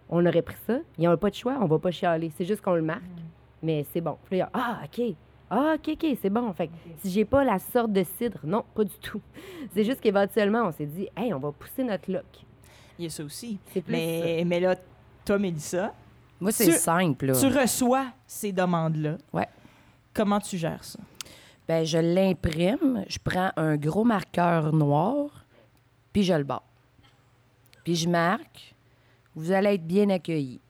on 0.09 0.25
aurait 0.25 0.41
pris 0.41 0.57
ça. 0.65 0.79
Ils 0.97 1.09
n'ont 1.09 1.17
pas 1.17 1.29
de 1.29 1.35
choix, 1.35 1.57
on 1.59 1.65
va 1.65 1.79
pas 1.79 1.91
chialer. 1.91 2.31
C'est 2.37 2.45
juste 2.45 2.61
qu'on 2.61 2.75
le 2.75 2.81
marque. 2.81 3.01
Mais 3.61 3.85
c'est 3.91 4.01
bon. 4.01 4.17
Puis 4.25 4.37
là, 4.37 4.49
il 4.53 4.57
y 4.57 4.59
a, 4.59 4.65
ah, 4.65 4.81
OK. 4.85 5.15
Ah, 5.49 5.75
OK, 5.75 5.89
OK, 5.93 6.17
c'est 6.21 6.29
bon. 6.29 6.51
Fait 6.53 6.67
que 6.67 6.73
si 7.01 7.09
j'ai 7.09 7.25
pas 7.25 7.43
la 7.43 7.59
sorte 7.59 7.91
de 7.91 8.03
cidre, 8.03 8.39
non, 8.43 8.65
pas 8.75 8.83
du 8.83 8.97
tout. 9.01 9.21
C'est 9.73 9.85
juste 9.85 10.01
qu'éventuellement, 10.01 10.63
on 10.65 10.71
s'est 10.71 10.85
dit, 10.85 11.07
hey, 11.15 11.33
on 11.33 11.39
va 11.39 11.51
pousser 11.51 11.83
notre 11.83 12.11
look. 12.11 12.25
Il 12.99 13.05
y 13.05 13.07
a 13.07 13.09
ça 13.09 13.23
aussi. 13.23 13.57
C'est 13.71 13.81
plus 13.81 13.93
Mais, 13.93 14.43
mais 14.45 14.59
là, 14.59 14.75
toi, 15.23 15.37
Mélissa, 15.37 15.93
Moi, 16.39 16.51
c'est 16.51 16.71
simple. 16.71 17.27
Là. 17.27 17.33
tu 17.39 17.47
reçois 17.47 18.07
ces 18.25 18.51
demandes-là. 18.51 19.17
Ouais. 19.31 19.47
Comment 20.13 20.39
tu 20.39 20.57
gères 20.57 20.83
ça? 20.83 20.99
Ben, 21.67 21.85
je 21.85 21.97
l'imprime, 21.97 23.03
je 23.07 23.19
prends 23.23 23.51
un 23.57 23.75
gros 23.75 24.05
marqueur 24.05 24.73
noir, 24.73 25.45
puis 26.13 26.23
je 26.23 26.33
le 26.33 26.43
barre. 26.43 26.63
Puis 27.83 27.95
je 27.95 28.09
marque, 28.09 28.73
vous 29.35 29.51
allez 29.51 29.75
être 29.75 29.85
bien 29.85 30.09
accueillis. 30.09 30.61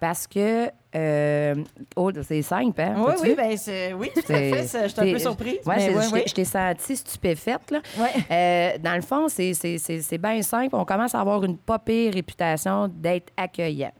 Parce 0.00 0.26
que, 0.26 0.70
euh, 0.94 1.54
oh, 1.96 2.10
c'est 2.22 2.42
simple, 2.42 2.80
hein? 2.80 2.94
Oui, 2.98 3.14
oui, 3.22 3.34
ben 3.36 3.56
c'est, 3.56 3.92
oui, 3.94 4.10
tout 4.14 4.20
à 4.32 4.36
fait. 4.36 4.62
Je 4.62 4.88
suis 4.88 5.00
un 5.00 5.12
peu 5.12 5.18
surprise. 5.18 5.58
Ouais, 5.66 5.76
mais 5.76 5.94
ouais, 5.94 6.02
je 6.02 6.08
t'ai- 6.08 6.14
ouais. 6.14 6.24
je 6.26 6.34
t'ai 6.34 6.44
senti 6.44 6.96
stupéfaite, 6.96 7.70
là. 7.70 7.80
Ouais. 7.98 8.10
Euh, 8.30 8.78
dans 8.78 8.94
le 8.94 9.02
fond, 9.02 9.28
c'est, 9.28 10.18
bien 10.18 10.42
simple. 10.42 10.74
On 10.76 10.84
commence 10.84 11.14
à 11.14 11.20
avoir 11.20 11.42
une 11.44 11.56
pas 11.56 11.78
pire 11.78 12.12
réputation 12.12 12.88
d'être 12.88 13.32
accueillant. 13.36 13.92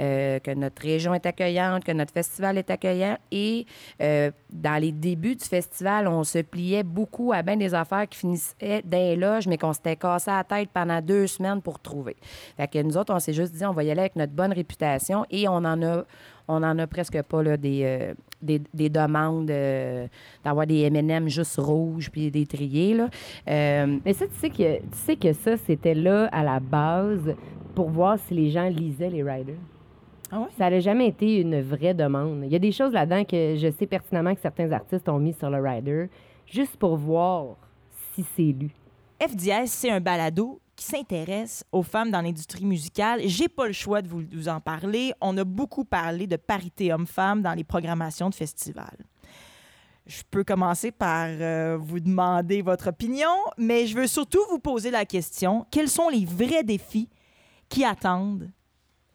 Euh, 0.00 0.40
que 0.40 0.50
notre 0.50 0.82
région 0.82 1.14
est 1.14 1.24
accueillante, 1.24 1.84
que 1.84 1.92
notre 1.92 2.12
festival 2.12 2.58
est 2.58 2.68
accueillant. 2.68 3.16
Et 3.30 3.64
euh, 4.02 4.32
dans 4.52 4.80
les 4.80 4.90
débuts 4.90 5.36
du 5.36 5.44
festival, 5.44 6.08
on 6.08 6.24
se 6.24 6.38
pliait 6.38 6.82
beaucoup 6.82 7.32
à 7.32 7.42
bien 7.42 7.56
des 7.56 7.72
affaires 7.74 8.08
qui 8.08 8.18
finissaient 8.18 8.82
dans 8.84 8.98
les 8.98 9.14
loges, 9.14 9.46
mais 9.46 9.56
qu'on 9.56 9.72
s'était 9.72 9.94
cassé 9.94 10.32
la 10.32 10.42
tête 10.42 10.70
pendant 10.74 11.00
deux 11.00 11.28
semaines 11.28 11.62
pour 11.62 11.78
trouver. 11.78 12.16
Fait 12.56 12.66
que 12.66 12.82
nous 12.82 12.96
autres, 12.96 13.14
on 13.14 13.20
s'est 13.20 13.32
juste 13.32 13.52
dit, 13.54 13.64
on 13.64 13.72
va 13.72 13.84
y 13.84 13.90
aller 13.92 14.00
avec 14.00 14.16
notre 14.16 14.32
bonne 14.32 14.52
réputation 14.52 15.24
et 15.30 15.46
on 15.48 15.54
en 15.58 15.80
a, 15.82 16.02
on 16.48 16.62
en 16.62 16.78
a 16.78 16.86
presque 16.86 17.20
pas 17.22 17.42
là, 17.42 17.56
des, 17.56 17.82
euh, 17.84 18.14
des, 18.42 18.60
des 18.72 18.88
demandes 18.88 19.50
euh, 19.50 20.06
d'avoir 20.44 20.66
des 20.66 20.80
M&M 20.82 21.28
juste 21.28 21.56
rouges 21.58 22.10
puis 22.10 22.30
des 22.30 22.46
triés. 22.46 22.94
Là. 22.94 23.08
Euh, 23.48 23.98
Mais 24.04 24.12
ça, 24.12 24.26
tu 24.26 24.34
sais 24.34 24.50
que, 24.50 24.78
tu 24.78 24.86
sais 24.92 25.16
que 25.16 25.32
ça, 25.32 25.56
c'était 25.56 25.94
là 25.94 26.28
à 26.32 26.42
la 26.42 26.60
base 26.60 27.34
pour 27.74 27.88
voir 27.90 28.18
si 28.18 28.34
les 28.34 28.50
gens 28.50 28.68
lisaient 28.68 29.10
les 29.10 29.22
riders. 29.22 29.56
Ah 30.30 30.40
ouais? 30.40 30.46
Ça 30.58 30.70
n'a 30.70 30.80
jamais 30.80 31.08
été 31.08 31.40
une 31.40 31.60
vraie 31.60 31.94
demande. 31.94 32.42
Il 32.44 32.52
y 32.52 32.56
a 32.56 32.58
des 32.58 32.72
choses 32.72 32.92
là-dedans 32.92 33.24
que 33.24 33.56
je 33.56 33.70
sais 33.70 33.86
pertinemment 33.86 34.34
que 34.34 34.40
certains 34.40 34.70
artistes 34.72 35.08
ont 35.08 35.18
mis 35.18 35.32
sur 35.32 35.50
le 35.50 35.60
rider 35.60 36.08
juste 36.46 36.76
pour 36.76 36.96
voir 36.96 37.56
si 38.12 38.24
c'est 38.36 38.42
lu. 38.42 38.70
F 39.22 39.34
dièse, 39.34 39.70
c'est 39.70 39.90
un 39.90 40.00
balado 40.00 40.60
qui 40.76 40.84
s'intéresse 40.84 41.64
aux 41.72 41.82
femmes 41.82 42.10
dans 42.10 42.20
l'industrie 42.20 42.64
musicale. 42.64 43.20
J'ai 43.24 43.48
pas 43.48 43.66
le 43.66 43.72
choix 43.72 44.02
de 44.02 44.08
vous, 44.08 44.48
en 44.48 44.60
parler. 44.60 45.12
On 45.20 45.36
a 45.36 45.44
beaucoup 45.44 45.84
parlé 45.84 46.26
de 46.26 46.36
parité 46.36 46.92
homme-femme 46.92 47.42
dans 47.42 47.54
les 47.54 47.64
programmations 47.64 48.30
de 48.30 48.34
festivals. 48.34 49.04
Je 50.06 50.22
peux 50.30 50.44
commencer 50.44 50.90
par 50.90 51.28
euh, 51.28 51.78
vous 51.80 52.00
demander 52.00 52.60
votre 52.60 52.88
opinion, 52.88 53.34
mais 53.56 53.86
je 53.86 53.96
veux 53.96 54.06
surtout 54.06 54.42
vous 54.50 54.58
poser 54.58 54.90
la 54.90 55.06
question 55.06 55.66
quels 55.70 55.88
sont 55.88 56.10
les 56.10 56.26
vrais 56.26 56.62
défis 56.62 57.08
qui 57.70 57.84
attendent 57.84 58.50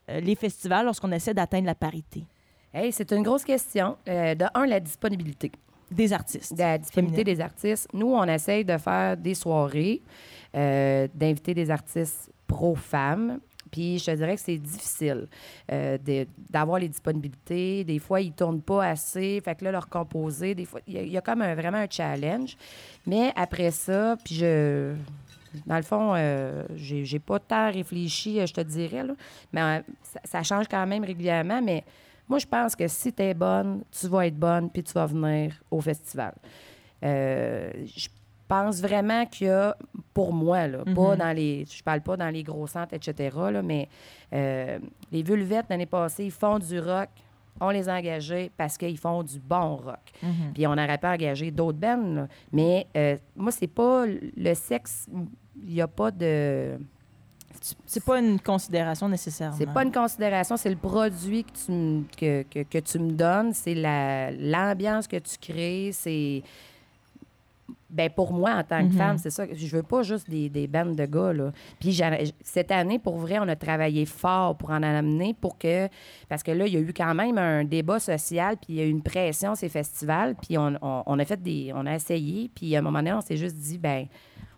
euh, 0.10 0.20
les 0.20 0.36
festivals 0.36 0.86
lorsqu'on 0.86 1.12
essaie 1.12 1.34
d'atteindre 1.34 1.68
la 1.68 1.76
parité? 1.76 2.26
Hey, 2.74 2.92
c'est 2.92 3.12
une 3.12 3.24
grosse 3.24 3.44
question. 3.44 3.98
Euh, 4.08 4.34
de 4.36 4.46
un, 4.54 4.66
la 4.66 4.80
disponibilité. 4.80 5.52
Des 5.92 6.14
artistes? 6.14 6.54
De 6.54 6.60
la 6.60 6.78
disponibilité 6.78 7.24
des 7.24 7.42
artistes. 7.42 7.88
Nous, 7.94 8.08
on 8.14 8.24
essaye 8.26 8.64
de 8.66 8.78
faire 8.78 9.18
des 9.18 9.34
soirées, 9.36 10.02
euh, 10.56 11.08
d'inviter 11.14 11.54
des 11.54 11.70
artistes 11.72 12.30
pro-femmes. 12.48 13.40
Puis 13.72 14.00
je 14.00 14.06
te 14.08 14.12
dirais 14.16 14.34
que 14.36 14.42
c'est 14.42 14.58
difficile 14.58 15.28
euh, 15.72 15.98
d'avoir 16.50 16.80
les 16.80 16.88
disponibilités. 16.90 17.84
Des 17.84 18.00
fois, 18.00 18.20
ils 18.20 18.32
tournent 18.34 18.62
pas 18.64 18.84
assez. 18.86 19.40
Fait 19.46 19.54
que 19.54 19.64
là, 19.64 19.72
leur 19.72 19.88
composer, 19.88 20.56
des 20.56 20.66
fois, 20.66 20.80
il 20.88 20.94
y, 20.96 20.98
a- 20.98 21.02
il 21.04 21.12
y 21.12 21.18
a 21.18 21.22
comme 21.22 21.44
un- 21.44 21.54
vraiment 21.54 21.78
un 21.78 21.88
challenge. 21.90 22.58
Mais 23.06 23.32
après 23.36 23.70
ça, 23.72 24.18
puis 24.26 24.36
je... 24.36 24.96
Dans 25.66 25.78
le 25.78 25.82
fond, 25.84 26.14
euh, 26.16 26.64
j'ai 26.76 27.18
pas 27.20 27.40
tant 27.40 27.72
réfléchi, 27.72 28.40
je 28.46 28.54
te 28.54 28.62
dirais, 28.62 29.04
là. 29.04 29.14
mais 29.52 29.62
euh, 29.62 29.80
ça, 30.04 30.20
ça 30.24 30.44
change 30.44 30.68
quand 30.68 30.86
même 30.86 31.04
régulièrement. 31.04 31.60
Mais 31.62 31.84
moi, 32.30 32.40
je 32.40 32.46
pense 32.48 32.76
que 32.76 32.88
si 32.88 33.12
tu 33.12 33.24
es 33.24 33.34
bonne, 33.34 33.84
tu 33.92 34.08
vas 34.08 34.28
être 34.28 34.38
bonne, 34.38 34.70
puis 34.70 34.84
tu 34.84 34.94
vas 34.94 35.06
venir 35.08 35.54
au 35.72 35.82
festival. 35.82 36.34
Euh, 37.04 37.72
je- 37.86 38.08
pense 38.48 38.82
vraiment 38.82 39.28
qu'il 39.28 39.46
y 39.46 39.50
a, 39.52 39.78
pour 40.12 40.34
moi, 40.34 40.68
là, 40.68 40.80
Mhm. 40.84 40.96
pas 40.96 41.16
dans 41.16 41.36
les, 41.36 41.66
je 41.66 41.84
parle 41.84 42.02
pas 42.02 42.18
dans 42.18 42.30
les 42.34 42.42
gros 42.42 42.66
centres, 42.66 42.96
etc., 42.96 43.30
là, 43.52 43.62
mais 43.62 43.88
euh, 44.34 44.80
les 45.12 45.22
Vulvettes, 45.22 45.68
l'année 45.70 45.86
passée, 45.86 46.26
ils 46.26 46.32
font 46.32 46.58
du 46.58 46.80
rock. 46.80 47.10
On 47.62 47.70
les 47.70 47.88
a 47.88 47.94
engagés 47.96 48.50
parce 48.58 48.76
qu'ils 48.76 48.98
font 48.98 49.22
du 49.22 49.38
bon 49.40 49.76
rock. 49.76 50.00
Mhm. 50.24 50.54
Puis 50.56 50.66
on 50.66 50.72
aurait 50.72 50.98
pas 50.98 51.12
engagé 51.14 51.52
d'autres 51.52 51.78
bands. 51.78 51.98
là. 52.16 52.28
Mais 52.52 52.88
euh, 52.98 53.18
moi, 53.36 53.52
c'est 53.52 53.68
pas 53.68 54.06
le 54.08 54.54
sexe. 54.56 55.06
Il 55.62 55.74
n'y 55.76 55.82
a 55.82 55.88
pas 55.88 56.10
de. 56.10 56.80
C'est 57.86 58.04
pas 58.04 58.20
une 58.20 58.40
considération 58.40 59.10
nécessairement. 59.10 59.58
C'est 59.58 59.66
pas 59.72 59.84
une 59.84 59.92
considération, 59.92 60.56
c'est 60.58 60.70
le 60.70 60.76
produit 60.76 61.44
que 61.44 61.52
tu, 61.66 61.72
me- 61.72 62.04
que, 62.18 62.44
que, 62.44 62.64
que 62.64 62.78
tu 62.80 63.00
me 63.00 63.12
donnes, 63.12 63.54
c'est 63.54 63.76
la- 63.76 64.32
l'ambiance 64.32 65.08
que 65.08 65.18
tu 65.18 65.38
crées, 65.40 65.92
c'est. 65.94 66.42
Ben 67.92 68.08
pour 68.12 68.34
moi, 68.34 68.52
en 68.52 68.64
tant 68.64 68.82
que 68.88 68.92
Mhm. 68.94 68.98
femme, 68.98 69.18
c'est 69.18 69.32
ça. 69.32 69.46
Je 69.52 69.76
veux 69.76 69.82
pas 69.82 70.04
juste 70.04 70.30
des, 70.30 70.48
des 70.48 70.68
bandes 70.68 70.96
de 70.96 71.06
gars, 71.08 71.34
là. 71.34 71.52
Puis 71.80 72.00
cette 72.44 72.70
année, 72.72 73.00
pour 73.00 73.18
vrai, 73.18 73.40
on 73.40 73.48
a 73.48 73.56
travaillé 73.56 74.06
fort 74.06 74.56
pour 74.56 74.70
en 74.70 74.84
amener, 74.84 75.34
pour 75.34 75.58
que... 75.58 75.88
Parce 76.28 76.44
que 76.44 76.52
là, 76.52 76.68
il 76.68 76.74
y 76.74 76.78
a 76.78 76.82
eu 76.82 76.94
quand 76.96 77.16
même 77.16 77.40
un 77.40 77.64
débat 77.64 78.00
social, 78.00 78.58
puis 78.58 78.74
il 78.74 78.76
y 78.76 78.82
a 78.82 78.86
eu 78.86 78.90
une 78.92 79.02
pression, 79.02 79.56
ces 79.56 79.70
festivals, 79.70 80.36
puis 80.36 80.56
on, 80.60 80.76
on- 80.84 81.02
on 81.08 81.18
a 81.18 81.26
fait 81.26 81.42
des... 81.42 81.72
On 81.74 81.84
a 81.88 81.96
essayé, 81.96 82.52
puis 82.54 82.76
à 82.76 82.80
un 82.80 82.82
moment 82.84 83.00
donné, 83.00 83.14
on 83.14 83.22
s'est 83.22 83.38
juste 83.38 83.56
dit, 83.56 83.80
ben 83.80 84.06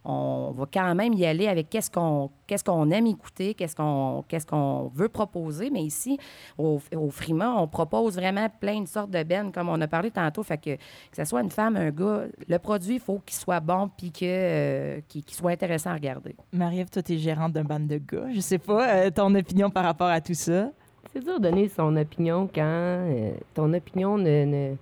on 0.04 0.52
va 0.52 0.66
quand 0.72 0.96
même 0.96 1.14
y 1.14 1.26
aller 1.26 1.48
avec 1.48 1.70
qu'est-ce 1.70 1.92
qu'on 1.92 2.32
qu'est-ce 2.48 2.64
qu'on 2.64 2.90
aime 2.90 3.08
écouter, 3.08 3.54
qu'est-ce 3.54 3.76
qu'on 3.76 4.24
qu'est-ce 4.28 4.48
qu'on 4.48 4.92
veut 4.94 5.10
proposer. 5.10 5.70
Mais 5.70 5.84
ici, 5.84 6.18
au, 6.58 6.80
au 6.96 7.10
Frima, 7.10 7.52
on 7.52 7.68
propose 7.68 8.16
vraiment 8.16 8.48
plein 8.60 8.82
de 8.82 8.88
sortes 8.88 9.12
de 9.12 9.24
bennes, 9.24 9.52
comme 9.52 9.70
on 9.70 9.80
a 9.80 9.88
parlé 9.88 10.10
tantôt. 10.12 10.44
Fait 10.44 10.58
que 10.58 10.76
que 10.76 11.16
ce 11.16 11.26
soit 11.26 11.42
une 11.42 11.52
femme, 11.52 11.76
un 11.76 11.92
gars, 11.92 12.24
le 12.48 12.60
produit, 12.60 12.96
il 12.96 13.00
faut 13.00 13.22
qu'il 13.26 13.36
soit 13.38 13.60
bon 13.60 13.90
puis 13.96 14.12
que, 14.12 14.26
euh, 14.26 15.02
qu'il 15.08 15.24
soit 15.30 15.52
intéressant 15.52 15.92
à 15.92 15.94
regarder. 15.94 16.36
Marie-Ève, 16.52 16.90
toi, 16.90 17.02
t'es 17.04 17.18
gérante 17.18 17.54
d'un 17.54 17.64
band 17.64 17.80
de 17.80 17.98
gars. 17.98 18.28
Je 18.34 18.40
sais 18.40 18.58
pas, 18.58 18.96
euh, 18.96 19.10
ton 19.12 19.34
opinion 19.36 19.70
par 19.70 19.84
rapport 19.84 20.08
à 20.10 20.22
tout 20.22 20.34
ça. 20.34 20.72
C'est 21.14 21.24
dur 21.24 21.40
de 21.40 21.44
donner 21.44 21.68
son 21.68 21.96
opinion 21.98 22.50
quand 22.54 22.62
euh, 22.64 23.34
ton 23.54 23.74
opinion 23.74 24.18
ne, 24.18 24.46
ne, 24.46 24.76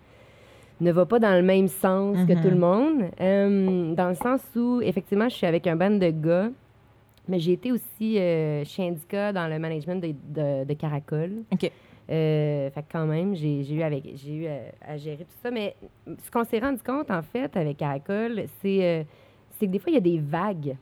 ne 0.81 0.91
va 0.91 1.05
pas 1.05 1.19
dans 1.19 1.35
le 1.35 1.41
même 1.41 1.67
sens 1.67 2.17
que 2.27 2.33
Mhm. 2.33 2.41
tout 2.41 2.49
le 2.49 2.55
monde. 2.55 3.03
Euh, 3.19 3.93
dans 3.95 4.09
le 4.09 4.15
sens 4.15 4.41
où, 4.55 4.81
effectivement, 4.81 5.27
je 5.29 5.35
suis 5.35 5.45
avec 5.47 5.67
un 5.67 5.75
band 5.75 5.91
de 5.91 6.09
gars, 6.09 6.49
mais 7.27 7.39
j'ai 7.39 7.53
été 7.53 7.71
aussi 7.71 8.17
euh, 8.17 8.63
chez 8.65 8.87
Indica 8.87 9.33
dans 9.33 9.47
le 9.47 9.59
management 9.59 10.01
de, 10.01 10.13
de, 10.29 10.65
de 10.65 10.73
Caracol. 10.73 11.31
OK. 11.51 11.71
Euh, 12.11 12.71
fait 12.71 12.81
que 12.81 12.87
quand 12.91 13.05
même, 13.05 13.35
j'ai 13.35 13.61
eu, 13.71 13.83
avec, 13.83 14.03
j'ai 14.15 14.33
eu 14.33 14.47
à, 14.47 14.93
à 14.93 14.97
gérer 14.97 15.25
tout 15.25 15.37
ça. 15.43 15.51
Mais 15.51 15.75
ce 16.25 16.31
qu'on 16.31 16.43
s'est 16.43 16.57
rendu 16.59 16.81
compte, 16.81 17.11
en 17.11 17.21
fait, 17.21 17.55
avec 17.55 17.77
Caracol, 17.77 18.43
c'est 18.61 18.83
euh, 18.83 19.03
c'est 19.59 19.67
que 19.67 19.71
des 19.71 19.79
fois, 19.79 19.91
il 19.91 19.95
y 19.95 19.97
a 19.97 20.01
des 20.01 20.17
vagues. 20.19 20.75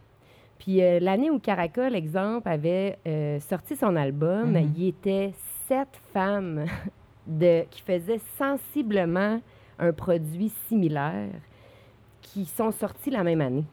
Puis 0.60 0.82
euh, 0.82 1.00
l'année 1.00 1.30
où 1.30 1.40
Caracol, 1.40 1.96
exemple, 1.96 2.48
avait 2.48 2.98
euh, 3.08 3.40
sorti 3.42 3.76
son 3.76 3.96
album, 3.96 4.52
Mhm. 4.52 4.72
il 4.76 4.84
y 4.84 4.88
était 4.88 5.32
sept 5.68 5.90
femmes 6.14 6.64
de, 7.28 7.64
qui 7.72 7.82
faisaient 7.82 8.22
sensiblement 8.38 9.42
un 9.80 9.92
produit 9.92 10.52
similaire 10.68 11.30
qui 12.22 12.46
sont 12.46 12.72
sorties 12.72 13.10
la 13.10 13.24
même 13.24 13.42
année. 13.42 13.66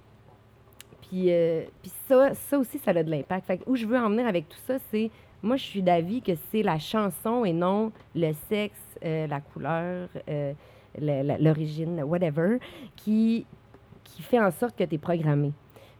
Puis, 1.02 1.32
euh, 1.32 1.64
puis 1.82 1.92
ça, 2.08 2.34
ça 2.34 2.58
aussi, 2.58 2.78
ça 2.78 2.92
a 2.92 3.02
de 3.02 3.10
l'impact. 3.10 3.62
Où 3.66 3.76
je 3.76 3.86
veux 3.86 3.98
en 3.98 4.08
venir 4.10 4.26
avec 4.26 4.48
tout 4.48 4.58
ça, 4.66 4.76
c'est 4.90 5.10
moi, 5.42 5.56
je 5.56 5.64
suis 5.64 5.82
d'avis 5.82 6.22
que 6.22 6.32
c'est 6.50 6.62
la 6.62 6.78
chanson 6.78 7.44
et 7.44 7.52
non 7.52 7.92
le 8.14 8.32
sexe, 8.48 8.80
euh, 9.04 9.26
la 9.26 9.40
couleur, 9.40 10.08
euh, 10.28 10.54
l'origine, 10.98 12.02
whatever, 12.02 12.58
qui, 12.96 13.44
qui 14.02 14.22
fait 14.22 14.40
en 14.40 14.50
sorte 14.50 14.76
que 14.76 14.84
tu 14.84 14.94
es 14.94 14.98
programmé. 14.98 15.52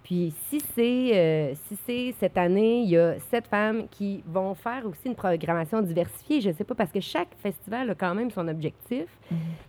Puis 0.05 0.35
si 0.49 0.61
c'est 0.61 1.11
euh, 1.15 1.55
si 1.67 1.77
c'est 1.87 2.15
cette 2.21 2.37
année, 2.37 2.83
il 2.83 2.91
y 2.91 2.99
a 2.99 3.19
sept 3.31 3.47
femmes 3.47 3.89
qui 3.91 4.23
vont 4.27 4.55
faire 4.55 4.85
aussi 4.87 5.07
une 5.09 5.15
programmation 5.15 5.81
diversifiée, 5.81 6.43
je 6.43 6.51
sais 6.53 6.63
pas, 6.63 6.75
parce 6.75 6.93
que 6.93 7.01
chaque 7.01 7.31
festival 7.39 7.89
a 7.89 7.95
quand 7.95 8.15
même 8.15 8.31
son 8.31 8.47
objectif. 8.47 9.07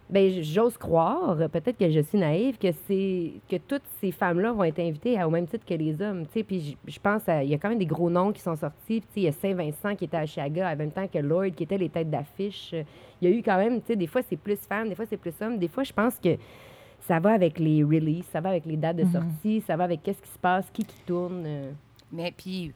Ben 0.09 0.29
j- 0.29 0.43
j'ose 0.43 0.77
croire, 0.77 1.37
peut-être 1.49 1.77
que 1.77 1.89
je 1.89 2.01
suis 2.01 2.17
naïve, 2.17 2.57
que 2.57 2.67
c'est 2.85 3.31
que 3.49 3.55
toutes 3.55 3.85
ces 4.01 4.11
femmes-là 4.11 4.51
vont 4.51 4.65
être 4.65 4.79
invitées 4.79 5.17
à- 5.17 5.25
au 5.25 5.31
même 5.31 5.47
titre 5.47 5.65
que 5.65 5.73
les 5.73 6.01
hommes. 6.01 6.25
Puis 6.45 6.75
je 6.85 6.99
pense 6.99 7.21
il 7.27 7.47
y 7.49 7.53
a 7.53 7.57
quand 7.57 7.69
même 7.69 7.79
des 7.79 7.85
gros 7.85 8.09
noms 8.09 8.33
qui 8.33 8.41
sont 8.41 8.57
sortis. 8.57 8.99
Puis, 8.99 9.01
tu 9.01 9.07
sais, 9.13 9.19
il 9.21 9.23
y 9.23 9.27
a 9.29 9.31
Saint-Vincent 9.31 9.95
qui 9.95 10.03
était 10.03 10.17
à 10.17 10.25
Chiaga 10.25 10.69
en 10.69 10.75
même 10.75 10.91
temps 10.91 11.07
que 11.07 11.17
Lord 11.19 11.51
qui 11.55 11.63
était 11.63 11.77
les 11.77 11.87
têtes 11.89 12.09
d'affiche. 12.09 12.73
Il 13.21 13.29
y 13.29 13.33
a 13.33 13.35
eu 13.35 13.41
quand 13.41 13.55
même, 13.57 13.79
tu 13.79 13.87
sais, 13.87 13.95
des 13.95 14.07
fois 14.07 14.21
c'est 14.21 14.35
plus 14.35 14.57
femmes, 14.67 14.89
des 14.89 14.95
fois 14.95 15.05
c'est 15.09 15.15
plus 15.15 15.33
hommes. 15.41 15.57
Des 15.57 15.69
fois, 15.69 15.83
je 15.83 15.93
pense 15.93 16.19
que 16.19 16.35
ça 17.07 17.19
va 17.19 17.31
avec 17.33 17.59
les 17.59 17.83
releases, 17.83 18.25
ça 18.31 18.41
va 18.41 18.49
avec 18.49 18.65
les 18.65 18.77
dates 18.77 18.97
de 18.97 19.03
Mhm. 19.03 19.11
sortie, 19.11 19.63
ça 19.65 19.75
va 19.75 19.83
avec 19.85 20.01
qu'est-ce 20.03 20.21
qui 20.21 20.29
se 20.31 20.39
passe, 20.39 20.65
qui 20.73 20.83
qui 20.83 20.97
tourne. 21.05 21.43
euh. 21.45 21.71
Mais 22.11 22.31
puis, 22.35 22.71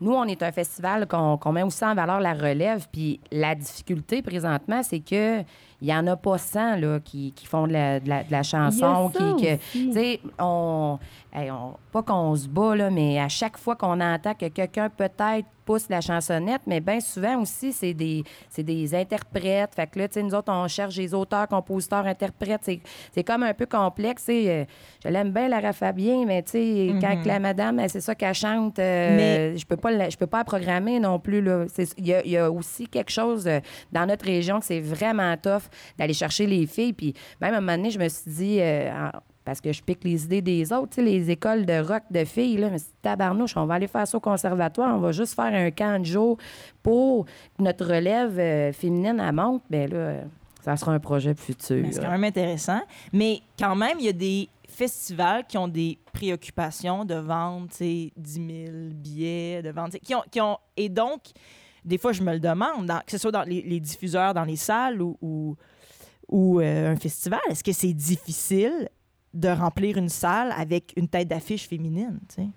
nous, 0.00 0.12
on 0.12 0.24
est 0.24 0.42
un 0.42 0.50
festival 0.52 1.06
qu'on 1.06 1.52
met 1.52 1.62
aussi 1.62 1.84
en 1.84 1.94
valeur 1.94 2.18
la 2.20 2.34
relève. 2.34 2.86
Puis 2.92 3.20
la 3.30 3.54
difficulté 3.54 4.20
présentement, 4.20 4.82
c'est 4.82 4.98
que 5.00 5.40
il 5.80 5.88
y 5.88 5.94
en 5.94 6.06
a 6.08 6.16
pas 6.16 6.36
100 6.38 6.76
là, 6.76 6.98
qui, 7.00 7.32
qui 7.32 7.46
font 7.46 7.66
de 7.66 7.72
la, 7.72 8.00
de 8.00 8.08
la, 8.08 8.22
de 8.24 8.30
la 8.32 8.42
chanson. 8.42 9.10
Qui, 9.36 9.58
tu 9.72 9.92
sais, 9.92 10.20
on, 10.38 10.98
hey, 11.32 11.50
on- 11.50 11.74
pas 11.92 12.02
qu'on 12.02 12.34
se 12.36 12.48
bat, 12.48 12.74
là, 12.76 12.90
mais 12.90 13.18
à 13.20 13.28
chaque 13.28 13.56
fois 13.56 13.74
qu'on 13.76 14.00
entend 14.00 14.34
que 14.34 14.46
quelqu'un 14.48 14.88
peut-être 14.90 15.46
pousse 15.64 15.88
la 15.88 16.00
chansonnette, 16.00 16.62
mais 16.66 16.80
bien 16.80 17.00
souvent 17.00 17.40
aussi, 17.40 17.72
c'est 17.72 17.94
des, 17.94 18.22
des 18.58 18.94
interprètes. 18.94 19.74
Fait 19.74 19.86
que 19.86 19.98
là, 19.98 20.08
tu 20.08 20.14
sais, 20.14 20.22
nous 20.22 20.34
autres, 20.34 20.52
on 20.52 20.66
cherche 20.68 20.96
des 20.96 21.14
auteurs, 21.14 21.46
compositeurs, 21.48 22.06
interprètes. 22.06 22.68
C'est, 23.14 23.24
comme 23.24 23.42
un 23.42 23.54
peu 23.54 23.66
complexe. 23.66 24.26
Euh, 24.28 24.64
Je 25.04 25.08
l'aime 25.08 25.30
bien, 25.32 25.48
Lara 25.48 25.72
Fabien, 25.72 26.24
mais 26.26 26.42
tu 26.42 26.50
sais, 26.52 26.86
quand 27.00 27.16
Mhm. 27.16 27.22
que 27.22 27.28
la 27.28 27.38
madame, 27.38 27.80
c'est 27.88 28.00
ça 28.00 28.14
qu'elle 28.14 28.34
chante, 28.34 28.78
euh, 28.78 29.16
Mais- 29.16 29.56
je 29.58 29.66
peux 29.66 29.76
pas 29.76 29.90
la- 29.90 30.08
je 30.10 30.16
peux 30.16 30.26
pas 30.26 30.38
la 30.38 30.44
programmer 30.44 30.98
non 31.00 31.18
plus. 31.18 31.44
Il 31.98 32.06
y, 32.06 32.30
y 32.30 32.36
a 32.36 32.50
aussi 32.50 32.86
quelque 32.86 33.10
chose 33.10 33.46
euh, 33.46 33.60
dans 33.92 34.06
notre 34.06 34.24
région 34.24 34.60
que 34.60 34.66
c'est 34.66 34.80
vraiment 34.80 35.36
tough 35.36 35.62
d'aller 35.98 36.14
chercher 36.14 36.46
les 36.46 36.66
filles. 36.66 36.92
Puis 36.92 37.14
même 37.40 37.54
à 37.54 37.58
un 37.58 37.60
moment 37.60 37.76
donné, 37.76 37.90
je 37.90 37.98
me 37.98 38.08
suis 38.08 38.30
dit, 38.30 38.58
parce 39.44 39.60
que 39.60 39.72
je 39.72 39.82
pique 39.82 40.04
les 40.04 40.24
idées 40.24 40.42
des 40.42 40.72
autres, 40.72 40.90
tu 40.90 40.94
sais, 40.96 41.02
les 41.02 41.30
écoles 41.30 41.66
de 41.66 41.80
rock 41.80 42.02
de 42.10 42.24
filles, 42.24 42.58
là, 42.58 42.70
mais 42.70 42.78
tabarnouche, 43.02 43.56
on 43.56 43.66
va 43.66 43.74
aller 43.74 43.88
faire 43.88 44.06
ça 44.06 44.16
au 44.16 44.20
conservatoire, 44.20 44.94
on 44.96 45.00
va 45.00 45.12
juste 45.12 45.34
faire 45.34 45.52
un 45.52 45.70
camp 45.70 46.00
de 46.00 46.06
jour 46.06 46.38
pour 46.82 47.24
que 47.24 47.62
notre 47.62 47.86
relève 47.86 48.38
euh, 48.38 48.72
féminine 48.72 49.20
elle 49.20 49.34
monte. 49.34 49.62
Bien 49.68 49.86
là, 49.86 50.14
ça 50.62 50.76
sera 50.76 50.92
un 50.92 51.00
projet 51.00 51.34
futur. 51.34 51.84
C'est 51.90 52.00
quand 52.00 52.10
même 52.10 52.24
intéressant. 52.24 52.80
Mais 53.12 53.40
quand 53.58 53.74
même, 53.74 53.98
il 53.98 54.06
y 54.06 54.08
a 54.08 54.12
des 54.12 54.48
festivals 54.68 55.44
qui 55.46 55.58
ont 55.58 55.68
des 55.68 55.98
préoccupations 56.12 57.04
de 57.04 57.14
vendre, 57.14 57.68
tu 57.68 57.76
sais, 57.76 58.12
10 58.16 58.32
000 58.32 58.72
billets, 58.92 59.62
de 59.62 59.70
vendre, 59.70 59.96
qui 59.98 60.14
ont, 60.14 60.22
qui 60.30 60.40
ont... 60.40 60.56
Et 60.76 60.88
donc, 60.88 61.20
des 61.84 61.98
fois, 61.98 62.12
je 62.12 62.22
me 62.22 62.32
le 62.32 62.40
demande, 62.40 62.90
que 63.04 63.10
ce 63.12 63.18
soit 63.18 63.32
dans 63.32 63.42
les, 63.42 63.80
diffuseurs 63.80 64.34
dans 64.34 64.44
les 64.44 64.56
salles 64.56 65.02
ou, 65.02 65.18
ou, 65.20 65.56
ou, 66.28 66.60
euh, 66.60 66.92
un 66.92 66.96
festival, 66.96 67.40
est-ce 67.50 67.64
que 67.64 67.72
c'est 67.72 67.92
difficile 67.92 68.88
de 69.34 69.48
remplir 69.48 69.96
une 69.96 70.08
salle 70.08 70.52
avec 70.56 70.92
une 70.96 71.08
tête 71.08 71.28
d'affiche 71.28 71.68
féminine, 71.68 72.18
tu 72.28 72.42
sais? 72.42 72.48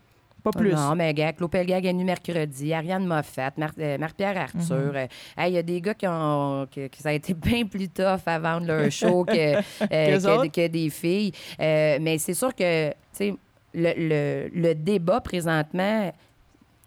Pas 0.44 0.52
plus. 0.52 0.74
Non, 0.74 0.94
mais 0.94 1.12
gars, 1.16 1.34
Claude 1.34 1.50
Pelgag 1.50 1.86
est 1.88 1.92
venu 1.92 2.04
mercredi, 2.04 2.72
Ariane 2.72 3.08
Moffat, 3.08 3.52
Mar- 3.58 3.72
euh, 3.80 3.98
Marc-Pierre 3.98 4.38
Arthur. 4.38 4.76
Mhm. 4.76 4.92
euh, 4.96 5.08
hey, 5.38 5.52
Il 5.52 5.56
y 5.56 5.58
a 5.58 5.64
des 5.64 5.82
gars 5.82 5.96
qui 5.96 6.06
ont. 6.08 6.68
Que, 6.72 6.86
que 6.88 6.98
ça 6.98 7.10
a 7.10 7.14
été 7.14 7.34
bien 7.34 7.66
plus 7.66 7.90
tough 7.90 8.20
à 8.28 8.38
vendre 8.38 8.68
leur 8.68 8.92
show 8.92 9.24
que, 9.26 9.34
euh, 9.92 10.48
que, 10.50 10.68
des 10.68 10.90
filles. 10.92 11.32
Euh, 11.60 11.98
mais 12.00 12.20
c'est 12.20 12.36
sûr 12.36 12.54
que, 12.54 12.90
tu 12.92 12.96
sais, 13.14 13.36
le, 13.74 13.94
le, 13.98 14.50
le 14.54 14.76
débat 14.76 15.20
présentement, 15.20 16.14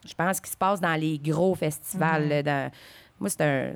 je 0.07 0.15
pense 0.15 0.41
qu'il 0.41 0.53
se 0.53 0.57
passe 0.57 0.81
dans 0.81 0.95
les 0.95 1.19
gros 1.19 1.57
festivals. 1.57 2.23
Mhm. 2.23 2.29
là, 2.29 2.43
dans- 2.45 2.71
moi, 3.21 3.31
c'est 3.31 3.41
un. 3.41 3.73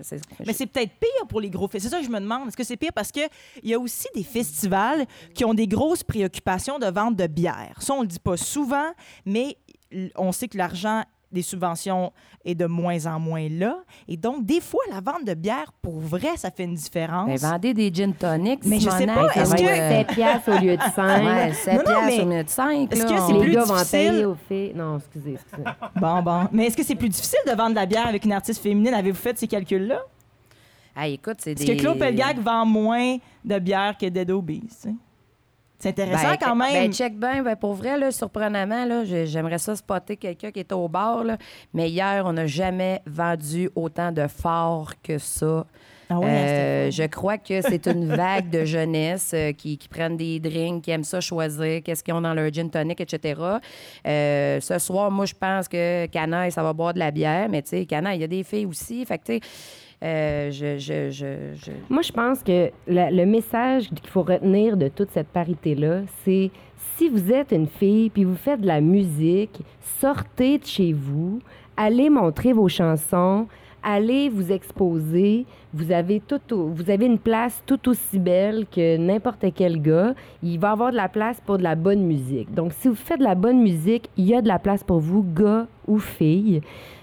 Mais 0.46 0.52
c'est 0.52 0.66
peut-être 0.66 0.92
pire 1.00 1.26
pour 1.28 1.40
les 1.40 1.50
gros 1.50 1.68
festivals. 1.68 1.82
C'est 1.82 1.96
ça 1.96 2.00
que 2.00 2.06
je 2.06 2.10
me 2.10 2.20
demande. 2.20 2.48
Est-ce 2.48 2.56
que 2.56 2.64
c'est 2.64 2.76
pire 2.76 2.92
parce 2.94 3.10
qu'il 3.10 3.28
y 3.62 3.74
a 3.74 3.78
aussi 3.78 4.06
des 4.14 4.22
festivals 4.22 5.04
qui 5.34 5.44
ont 5.44 5.54
des 5.54 5.66
grosses 5.66 6.04
préoccupations 6.04 6.78
de 6.78 6.86
vente 6.86 7.16
de 7.16 7.26
bière. 7.26 7.74
Ça, 7.80 7.94
on 7.94 8.02
le 8.02 8.06
dit 8.06 8.18
pas 8.18 8.36
souvent, 8.36 8.92
mais 9.26 9.56
on 10.16 10.32
sait 10.32 10.48
que 10.48 10.56
l'argent 10.56 11.02
des 11.32 11.42
subventions 11.42 12.12
est 12.44 12.54
de 12.54 12.66
moins 12.66 13.06
en 13.06 13.18
moins 13.18 13.48
là. 13.48 13.78
Et 14.08 14.16
donc, 14.16 14.44
des 14.44 14.60
fois, 14.60 14.80
la 14.90 15.00
vente 15.00 15.24
de 15.24 15.34
bière, 15.34 15.72
pour 15.80 15.98
vrai, 16.00 16.36
ça 16.36 16.50
fait 16.50 16.64
une 16.64 16.74
différence. 16.74 17.28
Ben, 17.40 17.50
vendez 17.50 17.72
des 17.74 17.92
gin 17.92 18.12
tonics. 18.14 18.60
Mais 18.64 18.78
je 18.80 18.90
sais 18.90 19.06
pas, 19.06 19.26
est-ce 19.34 19.54
que- 19.54 19.62
va 19.62 19.68
être, 19.70 20.08
7 20.08 20.16
piastres 20.16 20.48
au 20.50 20.58
lieu 20.64 20.76
de 20.76 20.82
5. 20.82 20.98
euh, 21.22 21.24
Ouais, 21.46 21.52
7 21.54 21.72
Non, 21.74 21.78
non, 21.78 21.84
piastres 21.84 22.06
mais 22.06 22.22
au 22.22 22.36
lieu 22.38 22.44
de 22.44 22.48
5. 22.50 22.92
est-ce 22.92 23.02
que 23.02 23.08
c'est 23.26 23.38
plus 23.38 23.48
les 23.48 23.54
gars 23.54 23.64
vont 23.64 23.74
difficile? 23.74 24.10
payer 24.10 24.24
aux 24.24 24.36
filles. 24.48 24.72
Non, 24.74 24.98
excusez, 24.98 25.32
excusez. 25.34 25.62
Bon, 25.96 26.22
bon. 26.22 26.48
Mais 26.52 26.66
est-ce 26.66 26.76
que 26.76 26.82
c'est 26.84 26.94
plus 26.94 27.08
difficile 27.08 27.38
de 27.46 27.52
vendre 27.52 27.70
de 27.70 27.74
la 27.76 27.86
bière 27.86 28.06
avec 28.06 28.24
une 28.24 28.32
artiste 28.32 28.62
féminine? 28.62 28.94
Avez-vous 28.94 29.18
fait 29.18 29.38
ces 29.38 29.46
calculs-là? 29.48 30.00
Ah, 30.94 31.08
écoute, 31.08 31.36
c'est 31.38 31.52
Est-ce 31.52 31.64
que 31.72 31.78
Claude 31.80 31.98
Pelgag 31.98 32.38
vend 32.38 32.66
moins 32.66 33.16
de 33.44 33.58
bière 33.58 33.96
que 33.98 34.06
Dead 34.06 34.30
Obies? 34.30 34.60
tu 34.68 34.74
sais? 34.90 34.94
C'est 35.82 35.88
intéressant 35.98 36.28
Ben, 36.28 36.36
quand 36.40 36.54
même. 36.54 36.72
Ben, 36.72 36.92
check 36.92 37.18
bien. 37.18 37.42
Ben, 37.42 37.56
pour 37.56 37.74
vrai, 37.74 37.98
là, 37.98 38.12
surprenamment, 38.12 38.84
là, 38.84 39.04
j'ai- 39.04 39.26
j'aimerais 39.26 39.58
ça 39.58 39.74
spotter 39.74 40.16
quelqu'un 40.16 40.52
qui 40.52 40.60
est 40.60 40.72
au 40.72 40.86
bar. 40.88 41.24
là. 41.24 41.36
Mais 41.74 41.90
hier, 41.90 42.22
on 42.24 42.32
n'a 42.34 42.46
jamais 42.46 43.00
vendu 43.04 43.68
autant 43.74 44.12
de 44.12 44.28
forts 44.28 44.92
que 45.02 45.18
ça. 45.18 45.66
Ah 46.08 46.18
ouais, 46.20 46.28
Euh, 46.28 46.90
je 46.92 47.02
crois 47.04 47.36
que 47.38 47.60
c'est 47.62 47.86
une 47.88 48.04
vague 48.14 48.48
de 48.50 48.64
jeunesse 48.64 49.32
euh, 49.34 49.52
qui, 49.52 49.76
qui 49.76 49.88
prennent 49.88 50.16
des 50.16 50.38
drinks, 50.38 50.84
qui 50.84 50.90
aiment 50.92 51.02
ça 51.04 51.20
choisir, 51.20 51.82
qu'est-ce 51.82 52.04
qu'ils 52.04 52.14
ont 52.14 52.20
dans 52.20 52.34
leur 52.34 52.52
gin 52.52 52.70
tonic, 52.70 53.00
etc. 53.00 53.40
Euh, 54.06 54.60
ce 54.60 54.78
soir, 54.78 55.10
moi, 55.10 55.26
je 55.26 55.34
pense 55.34 55.66
que 55.68 56.06
Canaille, 56.06 56.52
ça 56.52 56.62
va 56.62 56.72
boire 56.72 56.94
de 56.94 56.98
la 57.00 57.10
bière, 57.10 57.48
mais 57.48 57.62
tu 57.62 57.70
sais, 57.70 57.86
Canaille, 57.86 58.18
il 58.18 58.20
y 58.20 58.24
a 58.24 58.28
des 58.28 58.44
filles 58.44 58.66
aussi. 58.66 59.04
Fait 59.06 59.18
que, 59.18 59.24
tu 59.24 59.32
sais, 59.34 59.40
euh, 60.02 60.50
Moi, 61.88 62.02
je 62.02 62.12
pense 62.12 62.42
que 62.42 62.70
le 62.86 63.24
message 63.24 63.88
qu'il 63.88 64.08
faut 64.08 64.22
retenir 64.22 64.76
de 64.76 64.88
toute 64.88 65.10
cette 65.10 65.28
parité-là, 65.28 66.02
c'est 66.24 66.50
si 66.96 67.08
vous 67.08 67.32
êtes 67.32 67.52
une 67.52 67.68
fille 67.68 68.10
puis 68.10 68.24
vous 68.24 68.36
faites 68.36 68.60
de 68.60 68.66
la 68.66 68.80
musique, 68.80 69.60
sortez 70.00 70.58
de 70.58 70.66
chez 70.66 70.92
vous, 70.92 71.40
allez 71.76 72.10
montrer 72.10 72.52
vos 72.52 72.68
chansons, 72.68 73.46
allez 73.82 74.28
vous 74.28 74.52
exposer. 74.52 75.46
Vous 75.74 75.90
avez, 75.90 76.20
tout, 76.20 76.40
vous 76.50 76.90
avez 76.90 77.06
une 77.06 77.18
place 77.18 77.62
tout 77.66 77.88
aussi 77.88 78.18
belle 78.18 78.66
que 78.70 78.96
n'importe 78.96 79.46
quel 79.54 79.80
gars. 79.80 80.14
Il 80.42 80.58
va 80.58 80.72
avoir 80.72 80.90
de 80.90 80.96
la 80.96 81.08
place 81.08 81.40
pour 81.44 81.58
de 81.58 81.62
la 81.62 81.74
bonne 81.74 82.02
musique. 82.02 82.52
Donc, 82.52 82.72
si 82.74 82.88
vous 82.88 82.94
faites 82.94 83.18
de 83.18 83.24
la 83.24 83.34
bonne 83.34 83.60
musique, 83.60 84.10
il 84.16 84.26
y 84.26 84.34
a 84.34 84.42
de 84.42 84.48
la 84.48 84.58
place 84.58 84.84
pour 84.84 85.00
vous, 85.00 85.22
gars 85.22 85.66
ou 85.86 85.98
filles. 85.98 86.60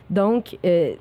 Donc, 0.09 0.57
euh, 0.65 0.93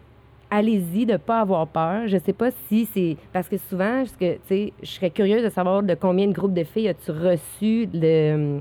allez-y, 0.51 1.07
de 1.07 1.13
ne 1.13 1.17
pas 1.19 1.41
avoir 1.41 1.67
peur. 1.67 2.07
Je 2.07 2.19
sais 2.19 2.33
pas 2.33 2.51
si 2.69 2.87
c'est. 2.93 3.17
Parce 3.33 3.49
que 3.49 3.57
souvent, 3.57 3.99
parce 3.99 4.17
que, 4.17 4.35
tu 4.35 4.41
sais, 4.49 4.73
je 4.83 4.87
serais 4.91 5.11
curieuse 5.11 5.43
de 5.43 5.51
savoir 5.51 5.83
de 5.83 5.95
combien 5.95 6.27
de 6.27 6.33
groupes 6.33 6.55
de 6.55 6.65
filles 6.65 6.89
as-tu 6.89 7.11
reçu 7.11 7.89
le. 7.93 8.61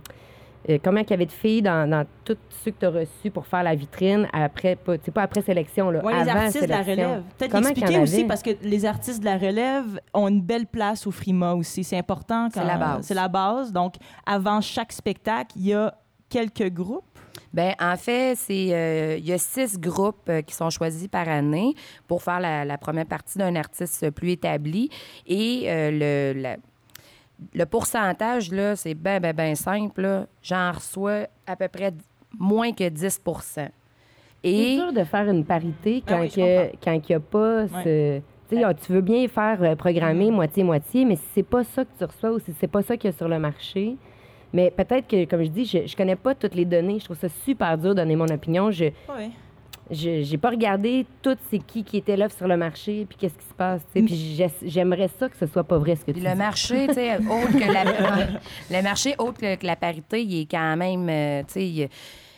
euh, 0.70 0.78
combien 0.84 1.02
il 1.04 1.10
y 1.10 1.14
avait 1.14 1.26
de 1.26 1.32
filles 1.32 1.62
dans, 1.62 1.90
dans 1.90 2.06
tous 2.26 2.38
ceux 2.50 2.72
que 2.72 2.80
tu 2.80 2.86
as 2.86 2.90
reçus 2.90 3.32
pour 3.32 3.46
faire 3.48 3.64
la 3.64 3.74
vitrine 3.74 4.28
après, 4.34 4.76
pas, 4.76 4.98
tu 4.98 5.06
sais, 5.06 5.12
pas 5.12 5.22
après 5.22 5.42
sélection, 5.42 5.90
là, 5.92 6.04
Ouais, 6.04 6.14
les 6.14 6.30
avant 6.30 6.42
artistes 6.42 6.64
de 6.64 6.70
la 6.70 6.84
sélection. 6.84 7.08
relève. 7.10 7.24
Peut-être 7.38 7.56
en 7.56 8.02
aussi 8.04 8.24
parce 8.26 8.44
que 8.44 8.50
les 8.62 8.86
artistes 8.86 9.20
de 9.22 9.26
la 9.26 9.38
relève 9.38 10.00
ont 10.14 10.28
une 10.28 10.42
belle 10.42 10.66
place 10.68 11.08
au 11.08 11.12
Frima 11.12 11.54
aussi. 11.54 11.84
C'est 11.86 11.98
important. 11.98 12.50
C'est 12.54 12.66
la 12.66 12.78
base. 12.78 13.06
C'est 13.06 13.14
la 13.14 13.28
base. 13.30 13.72
Donc, 13.72 13.94
avant 14.26 14.60
chaque 14.60 14.92
spectacle, 14.92 15.54
il 15.56 15.68
y 15.68 15.74
a 15.74 15.94
quelques 16.30 16.70
groupes. 16.74 17.06
Ben, 17.58 17.74
en 17.80 17.98
fait, 17.98 18.36
c'est 18.36 18.68
euh, 18.72 19.16
il 19.18 19.26
y 19.26 19.34
a 19.34 19.40
six 19.40 19.80
groupes 19.80 20.30
euh, 20.30 20.42
qui 20.44 20.54
sont 20.54 20.70
choisis 20.70 21.08
par 21.08 21.28
année 21.28 21.74
pour 22.08 22.22
faire 22.22 22.40
la, 22.40 22.64
la 22.66 22.78
première 22.78 23.08
partie 23.08 23.40
d'un 23.40 23.56
artiste 23.56 24.12
plus 24.12 24.32
établi. 24.34 24.92
Et 25.26 25.64
euh, 25.66 25.90
le, 26.34 26.40
la- 26.40 26.58
le 27.56 27.66
pourcentage, 27.66 28.52
là, 28.52 28.76
c'est 28.76 28.94
bien, 28.94 29.20
bien, 29.20 29.34
bien 29.34 29.56
simple. 29.56 30.28
J'en 30.44 30.72
reçois 30.72 31.28
à 31.48 31.56
peu 31.56 31.68
près 31.68 31.94
moins 32.38 32.72
que 32.74 32.84
10% 32.88 33.20
C'est 33.56 33.70
Et 34.44 34.76
dur 34.76 34.94
de 34.94 35.04
faire 35.04 35.28
une 35.28 35.44
parité 35.44 36.04
Ah 36.06 36.12
quand 36.14 36.20
oui, 36.22 36.30
il 36.36 36.44
n'y 36.44 37.16
a 37.16 37.20
pas 37.20 37.68
ce. 37.84 38.20
Tu 38.50 38.56
sais, 38.56 38.76
tu 38.86 38.94
veux 38.94 39.02
bien 39.02 39.28
faire 39.28 39.62
euh, 39.64 39.76
programmer 39.76 40.30
moitié-moitié, 40.32 41.06
mais 41.06 41.16
si 41.16 41.24
c'est 41.34 41.44
pas 41.44 41.64
ça 41.64 41.84
que 41.84 41.90
tu 41.98 42.04
reçois 42.06 42.32
ou 42.32 42.40
si 42.40 42.54
c'est 42.60 42.68
pas 42.68 42.82
ça 42.84 42.96
qu'il 42.98 43.10
y 43.10 43.14
a 43.14 43.18
sur 43.18 43.28
le 43.28 43.40
marché, 43.40 43.98
mais 44.54 44.72
peut-être 44.72 45.08
que, 45.08 45.26
comme 45.26 45.44
je 45.44 45.50
dis, 45.50 45.66
je, 45.66 45.86
je 45.88 45.96
connais 45.96 46.16
pas 46.16 46.34
toutes 46.36 46.56
les 46.56 46.66
données. 46.66 47.00
Je 47.00 47.06
trouve 47.06 47.18
ça 47.18 47.30
super 47.46 47.78
dur 47.78 47.90
de 47.92 47.96
donner 48.02 48.16
mon 48.16 48.28
opinion. 48.28 48.72
Je 48.72 48.86
Oui. 48.86 49.32
je- 49.92 50.22
j'ai 50.24 50.38
pas 50.38 50.50
regardé 50.50 51.06
tout 51.22 51.38
c'est 51.50 51.60
qui 51.60 51.84
qui 51.84 51.98
était 51.98 52.18
là 52.18 52.28
sur 52.30 52.48
le 52.48 52.58
marché 52.58 53.06
puis 53.08 53.18
qu'est-ce 53.18 53.38
qui 53.38 53.46
se 53.46 53.54
passe. 53.54 53.82
tu 53.94 54.00
sais. 54.02 54.06
Puis 54.06 54.16
j'ai- 54.36 54.70
j'aimerais 54.70 55.10
ça 55.20 55.30
que 55.30 55.38
ce 55.38 55.46
soit 55.48 55.64
pas 55.64 55.78
vrai 55.78 55.96
ce 55.96 56.04
que 56.06 56.12
tu 56.12 56.20
le 56.22 56.30
dis. 56.30 56.36
marché, 56.36 56.88
tu 56.88 56.94
sais, 56.96 57.16
autre 57.18 57.54
que 57.54 57.72
la, 57.74 58.78
le 58.78 58.84
marché, 58.84 59.16
autre 59.18 59.40
que, 59.40 59.56
que 59.56 59.66
la 59.66 59.76
parité, 59.76 60.22
il 60.24 60.42
est 60.42 60.52
quand 60.52 60.76
même, 60.78 61.08
euh, 61.10 61.42
tu 61.48 61.54
sais, 61.54 61.66
il 61.68 61.76
y 61.76 61.84
a- 61.84 61.88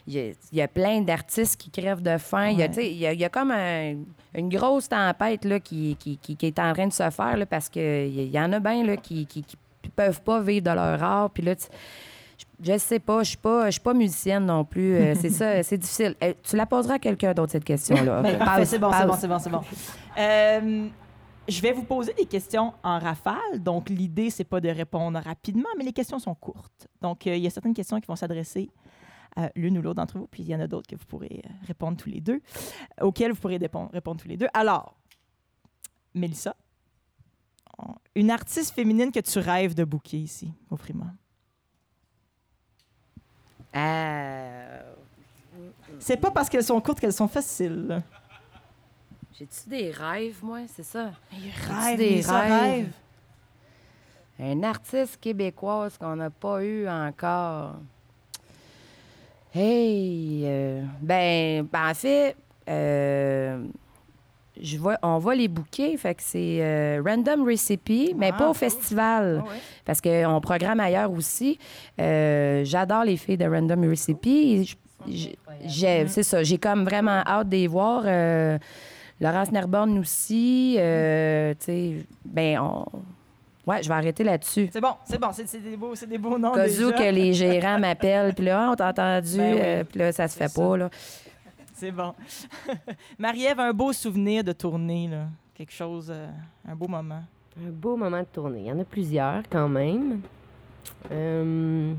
il 0.07 0.59
y, 0.59 0.67
plein 0.67 1.01
d'artistes 1.01 1.55
qui 1.61 1.69
crèvent 1.69 2.01
de 2.01 2.17
faim. 2.17 2.47
Il, 2.49 2.57
y 2.57 2.63
a, 2.63 2.67
tu 2.67 2.75
sais, 2.75 2.89
il, 2.91 2.97
y 2.97 3.05
a, 3.05 3.13
il 3.13 3.19
y 3.19 3.25
a 3.25 3.29
comme 3.29 3.51
un- 3.51 3.93
une 4.33 4.49
grosse 4.49 4.89
tempête 4.89 5.45
là, 5.45 5.59
qui, 5.59 5.95
qui, 5.99 6.17
qui- 6.17 6.35
qui 6.35 6.45
est 6.47 6.57
en 6.57 6.73
train 6.73 6.87
de 6.87 6.93
se 6.93 7.07
faire 7.11 7.37
là, 7.37 7.45
parce 7.45 7.69
qu'il 7.69 7.81
y, 8.07 8.23
il 8.23 8.31
y 8.31 8.39
en 8.39 8.51
a 8.53 8.59
bien 8.59 8.83
là, 8.83 8.97
qui, 8.97 9.27
qui, 9.27 9.43
qui 9.43 9.55
peuvent 9.99 10.21
pas 10.21 10.41
vivre 10.41 10.65
de 10.65 10.71
leur 10.71 11.03
art. 11.03 11.29
Puis 11.29 11.43
là, 11.43 11.55
tu- 11.55 11.67
je, 12.63 12.77
sais 12.77 12.99
pas, 12.99 13.23
je 13.23 13.29
suis 13.29 13.37
pas, 13.37 13.65
je 13.65 13.71
suis 13.71 13.81
pas 13.81 13.93
musicienne 13.93 14.45
non 14.45 14.63
plus. 14.63 14.95
Euh, 14.95 15.13
c'est 15.15 15.29
ça, 15.29 15.61
c'est 15.63 15.77
difficile. 15.77 16.15
Euh, 16.23 16.33
tu 16.41 16.55
la 16.55 16.65
poseras 16.65 16.95
à 16.95 16.99
quelqu'un 16.99 17.33
d'autre, 17.33 17.51
cette 17.51 17.65
question-là. 17.65 18.21
Ben, 18.21 18.65
c'est 18.65 18.79
bon, 18.79 18.91
c'est 18.93 19.05
bon, 19.05 19.13
c'est 19.17 19.27
bon, 19.27 19.39
c'est 19.39 19.49
bon. 19.49 19.61
Euh, 20.17 20.87
je 21.47 21.61
vais 21.61 21.73
vous 21.73 21.83
poser 21.83 22.13
des 22.13 22.25
questions 22.25 22.73
en 22.83 22.99
rafale. 22.99 23.59
Donc, 23.59 23.89
l'idée, 23.89 24.29
c'est 24.29 24.43
pas 24.45 24.61
de 24.61 24.69
répondre 24.69 25.19
rapidement, 25.19 25.69
mais 25.77 25.83
les 25.83 25.93
questions 25.93 26.19
sont 26.19 26.35
courtes. 26.35 26.87
Donc, 27.01 27.25
il 27.25 27.37
y 27.37 27.47
a 27.47 27.49
certaines 27.49 27.73
questions 27.73 27.99
qui 27.99 28.07
vont 28.07 28.15
s'adresser 28.15 28.69
à 29.35 29.49
l'une 29.55 29.77
ou 29.77 29.81
l'autre 29.81 29.95
d'entre 29.95 30.17
vous, 30.17 30.27
puis 30.27 30.43
il 30.43 30.49
y 30.49 30.55
en 30.55 30.59
a 30.59 30.67
d'autres 30.67 30.87
que 30.87 30.95
vous 30.95 31.05
pourrez 31.05 31.43
répondre 31.67 31.97
tous 31.97 32.09
les 32.09 32.21
deux, 32.21 32.41
auxquelles 33.01 33.31
vous 33.31 33.39
pourrez 33.39 33.57
répondre, 33.57 33.89
répondre 33.93 34.21
tous 34.21 34.27
les 34.27 34.37
deux. 34.37 34.47
Alors, 34.53 34.95
Mélissa, 36.15 36.55
une 38.15 38.31
artiste 38.31 38.73
féminine 38.73 39.11
que 39.11 39.19
tu 39.19 39.39
rêves 39.39 39.73
de 39.73 39.83
booker 39.83 40.17
ici, 40.17 40.51
au 40.69 40.77
Frima. 40.77 41.05
Euh, 43.75 44.93
C'est 45.99 46.17
pas 46.17 46.31
parce 46.31 46.49
qu'elles 46.49 46.63
sont 46.63 46.79
courtes 46.81 46.99
qu'elles 46.99 47.13
sont 47.13 47.27
faciles. 47.27 48.01
J'ai-tu 49.37 49.69
des 49.69 49.91
rêves, 49.91 50.39
moi? 50.43 50.59
C'est 50.67 50.83
ça? 50.83 51.11
Rêve, 51.31 51.97
des 51.97 52.21
rêves? 52.21 52.91
Un 54.39 54.63
artiste 54.63 55.19
québécoise 55.19 55.97
qu'on 55.97 56.15
n'a 56.15 56.29
pas 56.29 56.63
eu 56.63 56.87
encore. 56.87 57.75
Hey! 59.53 60.43
euh, 60.45 60.83
ben, 61.01 61.65
ben, 61.65 61.89
en 61.89 61.93
fait, 61.93 62.35
euh, 62.67 63.65
je 64.61 64.77
vois, 64.77 64.97
on 65.03 65.17
va 65.19 65.35
les 65.35 65.47
bouquets. 65.47 65.95
Fait 65.97 66.15
que 66.15 66.21
c'est 66.23 66.59
euh, 66.61 67.01
Random 67.05 67.45
Recipe, 67.45 68.13
mais 68.17 68.31
Ah, 68.33 68.37
pas 68.37 68.43
au 68.45 68.51
cool. 68.53 68.57
festival. 68.57 69.43
Parce 69.85 70.01
qu'on 70.01 70.39
programme 70.41 70.79
ailleurs 70.79 71.11
aussi. 71.11 71.57
Euh, 71.99 72.63
J'adore 72.65 73.03
les 73.05 73.17
filles 73.17 73.37
de 73.37 73.45
Random 73.45 73.89
Recipe. 73.89 74.77
C'est 75.67 76.23
ça. 76.23 76.43
J'ai 76.43 76.57
comme 76.57 76.83
vraiment 76.83 77.21
hâte 77.25 77.49
de 77.49 77.55
les 77.55 77.67
voir. 77.67 78.03
Euh, 78.05 78.57
Laurence 79.21 79.51
Nerborn 79.51 79.97
aussi. 79.99 80.75
euh, 80.79 81.53
tu 81.59 81.65
sais, 81.65 81.93
ben, 82.25 82.59
on... 82.59 82.85
Ouais, 83.67 83.83
je 83.83 83.87
vais 83.89 83.93
arrêter 83.95 84.23
là-dessus. 84.23 84.69
C'est 84.71 84.81
bon, 84.81 84.93
c'est 85.03 85.19
bon, 85.19 85.27
c'est 85.31 85.61
des 85.61 85.75
beaux, 85.77 85.93
c'est 85.93 86.07
des 86.07 86.17
beaux 86.17 86.39
noms 86.39 86.53
Cas 86.53 86.65
où 86.67 86.91
que 86.91 87.11
les 87.11 87.33
gérants 87.33 87.77
m'appellent, 87.79 88.33
puis 88.33 88.45
là, 88.45 88.65
Ah, 88.67 88.69
on 88.71 88.75
t'a 88.75 88.89
entendu, 88.89 89.37
Ben 89.37 89.53
oui, 89.79 89.83
puis 89.83 89.99
là, 89.99 90.11
ça 90.11 90.27
se 90.27 90.35
fait 90.37 90.51
pas, 90.51 90.75
là. 90.77 90.89
C'est 91.79 91.91
bon. 91.91 92.13
Marie-Ève, 93.19 93.61
un 93.61 93.71
beau 93.71 93.93
souvenir 93.93 94.43
de 94.43 94.51
tournée, 94.51 95.07
là. 95.07 95.27
Quelque 95.55 95.71
chose, 95.71 96.11
euh, 96.13 96.27
un 96.67 96.75
beau 96.75 96.89
moment. 96.89 97.23
Un 97.57 97.69
beau 97.69 97.95
moment 97.95 98.19
de 98.19 98.25
tournée. 98.25 98.63
Il 98.65 98.67
y 98.67 98.71
en 98.73 98.79
a 98.79 98.83
plusieurs 98.83 99.43
quand 99.49 99.69
même. 99.69 100.19
Euh, 101.09 101.93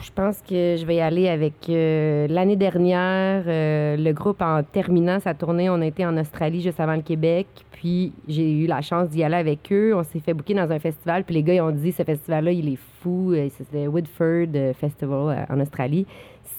je 0.00 0.12
pense 0.12 0.40
que 0.42 0.76
je 0.78 0.86
vais 0.86 0.94
y 0.94 1.00
aller 1.00 1.28
avec 1.28 1.68
euh, 1.68 2.28
l'année 2.28 2.54
dernière, 2.54 3.42
le 3.46 4.12
groupe 4.12 4.42
en 4.42 4.62
terminant 4.62 5.18
sa 5.18 5.34
tournée, 5.34 5.68
on 5.68 5.80
a 5.80 5.86
été 5.86 6.06
en 6.06 6.16
Australie 6.18 6.62
juste 6.62 6.78
avant 6.78 6.94
le 6.94 7.02
Québec. 7.02 7.48
Puis 7.72 8.12
j'ai 8.28 8.48
eu 8.48 8.66
la 8.68 8.80
chance 8.80 9.08
d'y 9.08 9.24
aller 9.24 9.34
avec 9.34 9.72
eux. 9.72 9.92
On 9.96 10.04
s'est 10.04 10.20
fait 10.20 10.34
booker 10.34 10.54
dans 10.54 10.70
un 10.70 10.78
festival. 10.78 11.24
Puis 11.24 11.34
les 11.34 11.42
gars, 11.42 11.54
ils 11.54 11.62
ont 11.62 11.72
dit 11.72 11.90
ce 11.90 12.04
festival-là, 12.04 12.52
il 12.52 12.74
est 12.74 12.78
fou. 13.02 13.34
C'était 13.56 13.88
Woodford 13.88 14.74
Festival 14.78 15.46
en 15.50 15.58
Australie. 15.58 16.06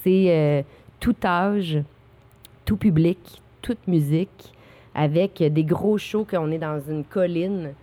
C'est 0.03 0.65
tout 0.99 1.15
âge, 1.23 1.81
tout 2.65 2.77
public, 2.77 3.41
toute 3.61 3.87
musique, 3.87 4.53
avec 4.93 5.41
des 5.41 5.63
gros 5.63 5.97
shows 5.97 6.25
qu'on 6.29 6.51
est 6.51 6.57
dans 6.57 6.79
une 6.79 7.03
colline. 7.03 7.73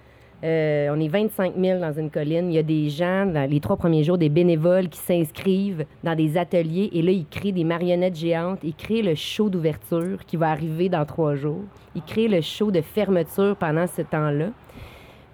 Euh, 0.44 0.88
on 0.94 1.00
est 1.00 1.08
25 1.08 1.54
000 1.58 1.80
dans 1.80 1.92
une 1.92 2.10
colline. 2.10 2.50
Il 2.50 2.54
y 2.54 2.58
a 2.58 2.62
des 2.62 2.90
gens, 2.90 3.24
les 3.48 3.60
trois 3.60 3.76
premiers 3.76 4.04
jours, 4.04 4.18
des 4.18 4.28
bénévoles 4.28 4.88
qui 4.88 4.98
s'inscrivent 4.98 5.86
dans 6.04 6.14
des 6.14 6.36
ateliers 6.36 6.90
et 6.92 7.00
là, 7.00 7.10
ils 7.10 7.26
créent 7.26 7.52
des 7.52 7.64
marionnettes 7.64 8.16
géantes. 8.16 8.60
Ils 8.62 8.74
créent 8.74 9.02
le 9.02 9.14
show 9.14 9.48
d'ouverture 9.48 10.24
qui 10.26 10.36
va 10.36 10.50
arriver 10.50 10.88
dans 10.88 11.04
trois 11.06 11.36
jours. 11.36 11.64
Ils 11.94 12.02
créent 12.02 12.28
le 12.28 12.42
show 12.42 12.70
de 12.70 12.82
fermeture 12.82 13.56
pendant 13.56 13.86
ce 13.86 14.02
temps-là. 14.02 14.50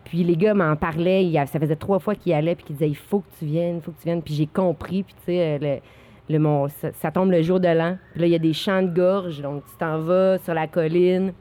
Puis 0.04 0.22
les 0.22 0.36
gars 0.36 0.54
m'en 0.54 0.76
parlaient. 0.76 1.32
ça 1.46 1.58
faisait 1.58 1.76
trois 1.76 1.98
fois 1.98 2.14
qu'ils 2.14 2.34
allaient 2.34 2.54
puis 2.54 2.64
qu'ils 2.64 2.76
disaient 2.76 2.90
il 2.90 2.96
faut 2.96 3.20
que 3.20 3.38
tu 3.38 3.46
viennes, 3.46 3.76
il 3.78 3.82
faut 3.82 3.90
que 3.90 3.98
tu 3.98 4.04
viennes. 4.04 4.22
Puis 4.22 4.34
j'ai 4.34 4.46
compris. 4.46 5.02
Puis 5.02 5.14
tu 5.14 5.32
sais, 5.32 5.82
le- 6.28 6.38
mon- 6.38 6.68
ça, 6.68 6.92
ça 6.92 7.10
tombe 7.10 7.30
le 7.30 7.42
jour 7.42 7.60
de 7.60 7.68
l'an. 7.68 7.96
Puis 8.12 8.20
là, 8.20 8.26
il 8.26 8.32
y 8.32 8.36
a 8.36 8.38
des 8.38 8.52
champs 8.52 8.82
de 8.82 8.88
gorge. 8.94 9.40
Donc 9.40 9.64
tu 9.66 9.76
t'en 9.78 9.98
vas 9.98 10.38
sur 10.38 10.54
la 10.54 10.66
colline. 10.66 11.32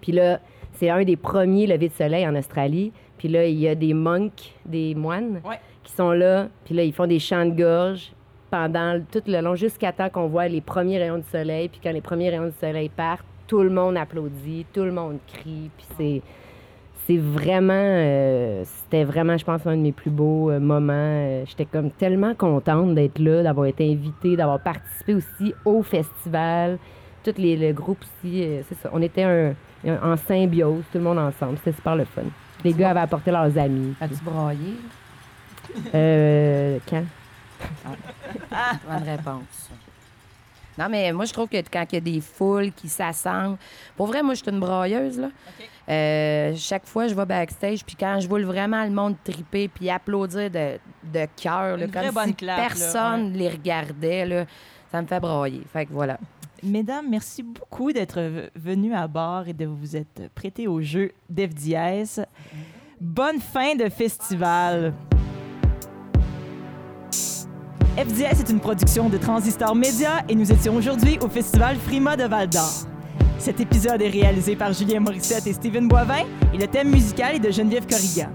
Puis 0.00 0.12
là, 0.12 0.40
c'est 0.72 0.90
un 0.90 1.02
des 1.04 1.16
premiers 1.16 1.66
levées 1.66 1.88
de 1.88 1.94
soleil 1.94 2.26
en 2.26 2.34
Australie. 2.36 2.92
Puis 3.16 3.28
là, 3.28 3.46
il 3.46 3.58
y 3.58 3.66
a 3.68 3.74
des 3.74 3.94
monks, 3.94 4.54
des 4.64 4.94
moines, 4.94 5.40
Ouais. 5.44 5.58
qui 5.82 5.92
sont 5.92 6.12
là. 6.12 6.48
Puis 6.64 6.74
là, 6.74 6.84
ils 6.84 6.92
font 6.92 7.06
des 7.06 7.18
chants 7.18 7.44
de 7.46 7.50
gorge 7.60 8.12
pendant 8.50 9.00
tout 9.12 9.22
le 9.26 9.40
long, 9.40 9.54
jusqu'à 9.56 9.92
temps 9.92 10.08
qu'on 10.08 10.28
voit 10.28 10.48
les 10.48 10.60
premiers 10.60 10.98
rayons 10.98 11.18
de 11.18 11.24
soleil. 11.24 11.68
Puis 11.68 11.80
quand 11.82 11.90
les 11.92 12.00
premiers 12.00 12.30
rayons 12.30 12.46
de 12.46 12.52
soleil 12.60 12.88
partent, 12.88 13.24
tout 13.46 13.60
le 13.62 13.70
monde 13.70 13.96
applaudit, 13.96 14.66
tout 14.72 14.84
le 14.84 14.92
monde 14.92 15.18
crie. 15.26 15.70
Puis 15.76 15.86
c'est, 15.98 16.22
c'est 17.08 17.16
vraiment, 17.16 17.72
euh, 17.74 18.62
c'était 18.64 19.02
vraiment, 19.04 19.36
je 19.38 19.44
pense, 19.44 19.66
un 19.66 19.76
de 19.76 19.80
mes 19.82 19.92
plus 19.92 20.10
beaux 20.10 20.50
euh, 20.50 20.60
moments. 20.60 20.92
Euh, 20.94 21.44
J'étais 21.46 21.64
comme 21.64 21.90
tellement 21.90 22.34
contente 22.34 22.94
d'être 22.94 23.18
là, 23.18 23.42
d'avoir 23.42 23.64
été 23.66 23.90
invitée, 23.90 24.36
d'avoir 24.36 24.60
participé 24.60 25.14
aussi 25.14 25.54
au 25.64 25.82
festival. 25.82 26.78
Tous 27.24 27.32
les, 27.38 27.56
le 27.56 27.72
groupe 27.72 27.98
aussi, 28.02 28.42
euh, 28.44 28.60
c'est 28.68 28.76
ça. 28.78 28.90
On 28.92 29.00
était 29.00 29.22
un- 29.22 29.54
un- 29.86 30.12
en 30.12 30.16
symbiose, 30.18 30.82
tout 30.92 30.98
le 30.98 31.04
monde 31.04 31.18
ensemble. 31.18 31.56
C'était 31.64 31.76
super 31.76 31.96
le 31.96 32.04
fun. 32.04 32.22
Les 32.62 32.74
gars 32.74 32.90
avaient 32.90 33.00
apporté 33.00 33.30
leurs 33.30 33.56
amis. 33.56 33.94
As-tu 34.00 34.16
braillé? 34.22 34.74
Euh, 35.94 36.78
quand? 36.88 37.04
Bonne 38.86 39.08
réponse. 39.08 39.70
Non, 40.78 40.88
mais 40.88 41.12
moi, 41.12 41.24
je 41.24 41.32
trouve 41.32 41.48
que 41.48 41.56
quand 41.56 41.84
il 41.90 41.94
y 41.96 41.98
a 41.98 42.00
des 42.00 42.20
foules 42.20 42.70
qui 42.72 42.88
s'assemblent... 42.88 43.58
Pour 43.96 44.06
vrai, 44.06 44.22
moi, 44.22 44.34
je 44.34 44.42
suis 44.42 44.50
une 44.50 44.60
brailleuse, 44.60 45.18
là. 45.18 45.30
Euh, 45.88 46.54
chaque 46.56 46.86
fois, 46.86 47.08
je 47.08 47.14
vais 47.14 47.24
backstage, 47.24 47.84
puis 47.84 47.96
quand 47.98 48.20
je 48.20 48.28
vois 48.28 48.40
vraiment 48.42 48.84
le 48.84 48.90
monde 48.90 49.16
triper 49.24 49.68
puis 49.68 49.90
applaudir 49.90 50.50
de, 50.50 50.78
de 51.02 51.26
cœur, 51.40 51.78
comme 51.92 52.10
bonne 52.12 52.26
si 52.26 52.34
clap, 52.34 52.58
là, 52.58 52.68
personne 52.68 53.32
les 53.32 53.48
regardait, 53.48 54.26
là, 54.26 54.44
ça 54.92 55.02
me 55.02 55.06
fait 55.06 55.18
brailler. 55.20 55.62
Fait 55.72 55.86
que 55.86 55.92
voilà. 55.92 56.18
Mesdames, 56.62 57.06
merci 57.08 57.42
beaucoup 57.42 57.92
d'être 57.92 58.20
venues 58.54 58.94
à 58.94 59.06
bord 59.06 59.48
et 59.48 59.54
de 59.54 59.64
vous 59.64 59.96
être 59.96 60.28
prêtées 60.34 60.68
au 60.68 60.80
jeu 60.80 61.12
d'FDS. 61.30 62.20
Bonne 63.00 63.40
fin 63.40 63.74
de 63.74 63.88
festival. 63.88 64.92
FDS 67.98 68.42
est 68.42 68.48
une 68.48 68.60
production 68.60 69.08
de 69.08 69.16
Transistor 69.16 69.74
Média 69.74 70.22
et 70.28 70.36
nous 70.36 70.52
étions 70.52 70.76
aujourd'hui 70.76 71.18
au 71.20 71.28
festival 71.28 71.76
Frima 71.76 72.16
de 72.16 72.22
Val 72.22 72.48
d'Or. 72.48 72.86
Cet 73.40 73.58
épisode 73.58 74.00
est 74.00 74.08
réalisé 74.08 74.54
par 74.54 74.72
Julien 74.72 75.00
Morissette 75.00 75.48
et 75.48 75.52
Steven 75.52 75.88
Boivin 75.88 76.24
et 76.54 76.58
le 76.58 76.68
thème 76.68 76.90
musical 76.90 77.34
est 77.34 77.40
de 77.40 77.50
Geneviève 77.50 77.88
Corrigan. 77.88 78.30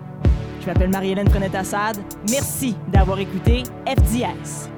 Je 0.59 0.65
m'appelle 0.65 0.89
Marie-Hélène 0.89 1.29
Frenette-Assad. 1.29 1.97
Merci 2.29 2.75
d'avoir 2.91 3.19
écouté 3.19 3.63
FDS. 3.87 4.72